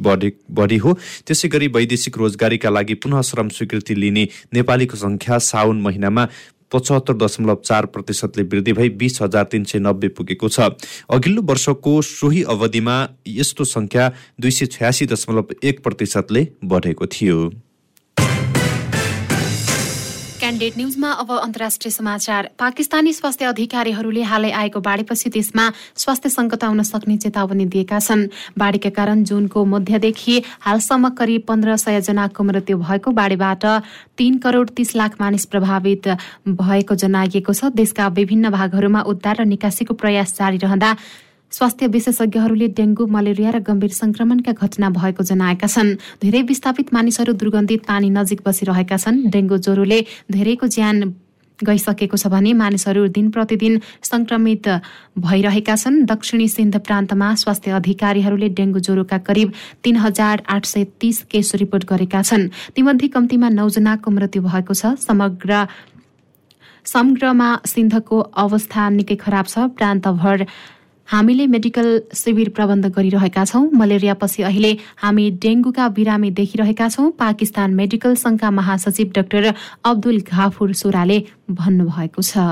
बढी 0.50 0.76
हो। 0.78 0.98
त्यसै 1.22 1.48
गरी 1.48 1.68
वैदेशिक 1.78 2.18
रोजगारीका 2.18 2.70
लागि 2.70 2.94
पुनः 2.98 3.22
श्रम 3.30 3.48
स्वीकृति 3.54 3.94
लिने 3.94 4.28
नेपाली 4.54 4.86
व्यक्तिको 4.88 4.96
सङ्ख्या 4.96 5.38
साउन 5.38 5.80
महिनामा 5.80 6.28
पचहत्तर 6.72 7.14
दशमलव 7.16 7.56
चार 7.64 7.86
प्रतिशतले 7.86 8.42
वृद्धि 8.42 8.72
भई 8.72 8.88
बिस 8.88 9.22
हजार 9.22 9.44
तिन 9.44 9.64
सय 9.64 9.78
नब्बे 9.78 10.08
पुगेको 10.08 10.48
छ। 10.48 10.60
अघिल्लो 11.08 11.42
वर्षको 11.42 12.02
सोही 12.02 12.42
अवधिमा 12.44 12.96
यस्तो 13.26 13.64
सङ्ख्या 13.64 14.12
दुई 14.40 14.50
सय 14.50 14.66
छयासी 14.66 15.06
दशमलव 15.06 15.54
एक 15.64 15.82
प्रतिशतले 15.82 16.48
बढेको 16.64 17.06
थियो। 17.06 17.67
क्यान्डेट 20.58 20.76
न्युजमा 20.76 21.10
अब 21.22 21.30
अन्तर्राष्ट्रिय 21.32 21.90
समाचार। 21.92 22.48
पाकिस्तानी 22.58 23.12
स्वास्थ्य 23.14 23.44
अधिकारीहरूले 23.46 24.22
हालै 24.26 24.50
आएको 24.50 24.80
बाढीपछि 24.82 25.30
देशमा 25.30 25.64
स्वास्थ्य 25.94 26.28
सङ्कट 26.28 26.64
आउन 26.64 26.82
सक्ने 26.82 27.16
चेतावनी 27.16 27.66
दिएका 27.70 27.98
छन्। 28.00 28.26
बाढीका 28.58 28.90
कारण 28.90 29.22
जुनको 29.22 29.64
मध्यदेखि 29.64 30.42
हालसम्म 30.58 31.08
करिब 31.14 31.42
पन्ध्र 31.46 31.76
सय 31.78 32.00
जनाको 32.02 32.42
मृत्यु 32.42 32.78
भएको 32.78 33.10
बाढीबाट 33.14 33.62
तीन 34.18 34.38
करोड 34.42 34.74
तीस 34.74 34.96
लाख 34.98 35.14
मानिस 35.20 35.46
प्रभावित 35.46 36.08
भएको 36.50 36.94
जनाइएको 37.06 37.52
छ। 37.54 37.70
देशका 37.78 38.08
विभिन्न 38.18 38.50
भागहरूमा 38.50 39.06
उद्धार 39.06 39.36
र 39.38 39.44
निकासीको 39.46 39.94
प्रयास 39.94 40.34
जारी 40.38 40.58
रहँदा 40.58 40.90
स्वास्थ्य 41.52 41.86
विशेषज्ञहरूले 41.88 42.68
डेङ्गु 42.78 43.06
मलेरिया 43.06 43.50
र 43.50 43.58
गम्भीर 43.64 43.92
संक्रमणका 43.92 44.52
घटना 44.52 44.88
भएको 44.90 45.22
जनाएका 45.24 45.66
छन्। 45.66 45.96
धेरै 46.22 46.42
विस्थापित 46.44 46.92
मानिसहरू 46.94 47.32
दुर्गन्धित 47.32 47.82
पानी 47.88 48.10
नजिक 48.10 48.40
बसिरहेका 48.44 48.96
छन्। 48.96 49.32
डेङ्गु 49.32 49.56
ज्वरोले 49.58 49.98
धेरैको 50.30 50.66
ज्यान 50.68 50.96
गइसकेको 51.58 52.16
छ 52.16 52.30
भने 52.30 52.52
मानिसहरू 52.54 53.06
दिन 53.10 53.30
प्रतिदिन 53.34 53.80
संक्रमित 54.02 54.68
भइरहेका 55.18 55.74
छन्। 55.74 56.04
दक्षिणी 56.06 56.46
सिन्ध 56.48 56.78
प्रान्तमा 56.86 57.34
स्वास्थ्य 57.34 57.70
अधिकारीहरूले 57.80 58.48
डेङ्गु 58.54 58.78
ज्वरोका 58.78 59.18
करिब 59.26 59.52
तीन 59.82 59.96
हजार 60.04 60.42
आठ 60.46 60.64
सय 60.66 60.84
तीस 61.00 61.26
केस 61.26 61.54
रिपोर्ट 61.58 61.84
गरेका 61.90 62.22
छन्। 62.22 62.48
तीमध्ये 62.76 63.08
कम्तीमा 63.08 63.48
नौजनाको 63.58 64.10
मृत्यु 64.10 64.42
भएको 64.42 64.74
छ। 64.74 64.94
समग्र 65.02 65.66
समग्रमा 66.86 67.48
सिन्धको 67.66 68.16
अवस्था 68.38 68.88
निकै 68.90 69.16
खराब 69.18 69.46
छ। 69.46 69.58
प्रान्तभर 69.74 70.46
हामीले 71.08 71.46
मेडिकल 71.46 71.86
शिविर 72.14 72.48
प्रबन्ध 72.56 72.86
गरिरहेका 72.92 73.44
छौँ। 73.44 73.64
मलेरियापछि 73.72 74.42
अहिले 74.42 74.72
हामी 74.98 75.30
डेङ्गुका 75.42 75.88
बिरामी 75.96 76.30
देखिरहेका 76.30 76.88
छौँ। 76.88 77.10
पाकिस्तान 77.18 77.74
मेडिकल 77.74 78.14
संघका 78.14 78.50
महासचिव 78.50 79.12
डाक्टर 79.16 79.52
अब्दुल 79.84 80.20
घाफुर 80.20 80.72
सोराले 80.74 81.18
भन्नुभएको 81.50 82.22
छ। 82.22 82.44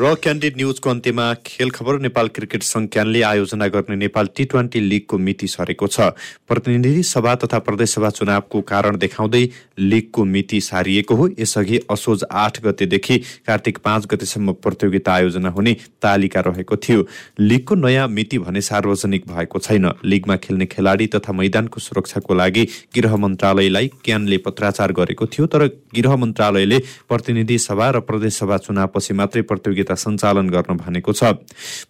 र 0.00 0.14
क्यान्डिड 0.14 0.56
न्युजको 0.56 0.90
अन्त्यमा 0.90 1.24
खेल 1.46 1.70
खबर 1.70 1.98
नेपाल 2.00 2.28
क्रिकेट 2.28 2.62
क्यानले 2.92 3.22
आयोजना 3.22 3.66
गर्ने 3.68 3.96
नेपाल 3.96 4.28
टी 4.36 4.44
ट्वेन्टी 4.44 4.80
लिगको 4.80 5.18
मिति 5.18 5.46
सरेको 5.46 5.86
छ। 5.86 6.00
प्रतिनिधि 6.48 7.02
सभा 7.02 7.34
तथा 7.36 7.58
प्रदेशसभा 7.58 8.10
चुनावको 8.10 8.60
कारण 8.62 8.96
देखाउँदै 8.98 9.42
लिगको 9.78 10.24
मिति 10.24 10.60
सारिएको 10.60 11.14
हो। 11.14 11.28
यसअघि 11.38 11.80
असोज 11.90 12.24
आठ 12.32 12.60
गतेदेखि 12.64 13.18
कार्तिक 13.46 13.78
पाँच 13.84 14.06
गतेसम्म 14.06 14.52
प्रतियोगिता 14.64 15.12
आयोजना 15.12 15.48
हुने 15.50 15.76
तालिका 16.02 16.40
रहेको 16.40 16.76
थियो। 16.78 17.06
लिगको 17.40 17.74
नयाँ 17.76 18.08
मिति 18.08 18.38
भने 18.38 18.60
सार्वजनिक 18.62 19.28
भएको 19.28 19.58
छैन। 19.58 19.90
लिगमा 20.04 20.36
खेल्ने 20.38 20.66
खेलाडी 20.66 21.06
तथा 21.16 21.32
मैदानको 21.32 21.80
सुरक्षाको 21.80 22.34
लागि 22.34 22.64
गृह 22.96 23.16
मन्त्रालयलाई 23.18 23.90
क्यानले 24.04 24.38
पत्राचार 24.48 24.92
गरेको 24.94 25.26
थियो 25.28 25.46
तर 25.46 25.66
गृह 25.92 26.16
मन्त्रालयले 26.16 26.78
प्रतिनिधि 27.08 27.58
सभा 27.60 27.90
र 27.90 28.00
प्रदेशसभा 28.08 28.56
चुनावपछि 28.64 29.14
मात्रै 29.14 29.42
प्रतियोगिता 29.44 29.88
प्रतियोगिता 29.90 29.94
सञ्चालन 29.94 30.50
गर्न 30.50 30.76
भनेको 30.76 31.12
छ। 31.12 31.24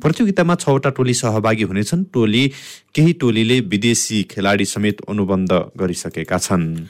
प्रतियोगितामा 0.00 0.54
छवटा 0.54 0.90
टोली 0.90 1.14
सहभागी 1.14 1.62
हुनेछन्। 1.62 2.04
टोली 2.12 2.52
केही 2.94 3.12
टोलीले 3.12 3.60
विदेशी 3.60 4.22
खेलाडी 4.22 4.64
समेत 4.64 5.00
अनुबन्ध 5.08 5.52
गरिसकेका 5.76 6.38
छन्। 6.38 6.88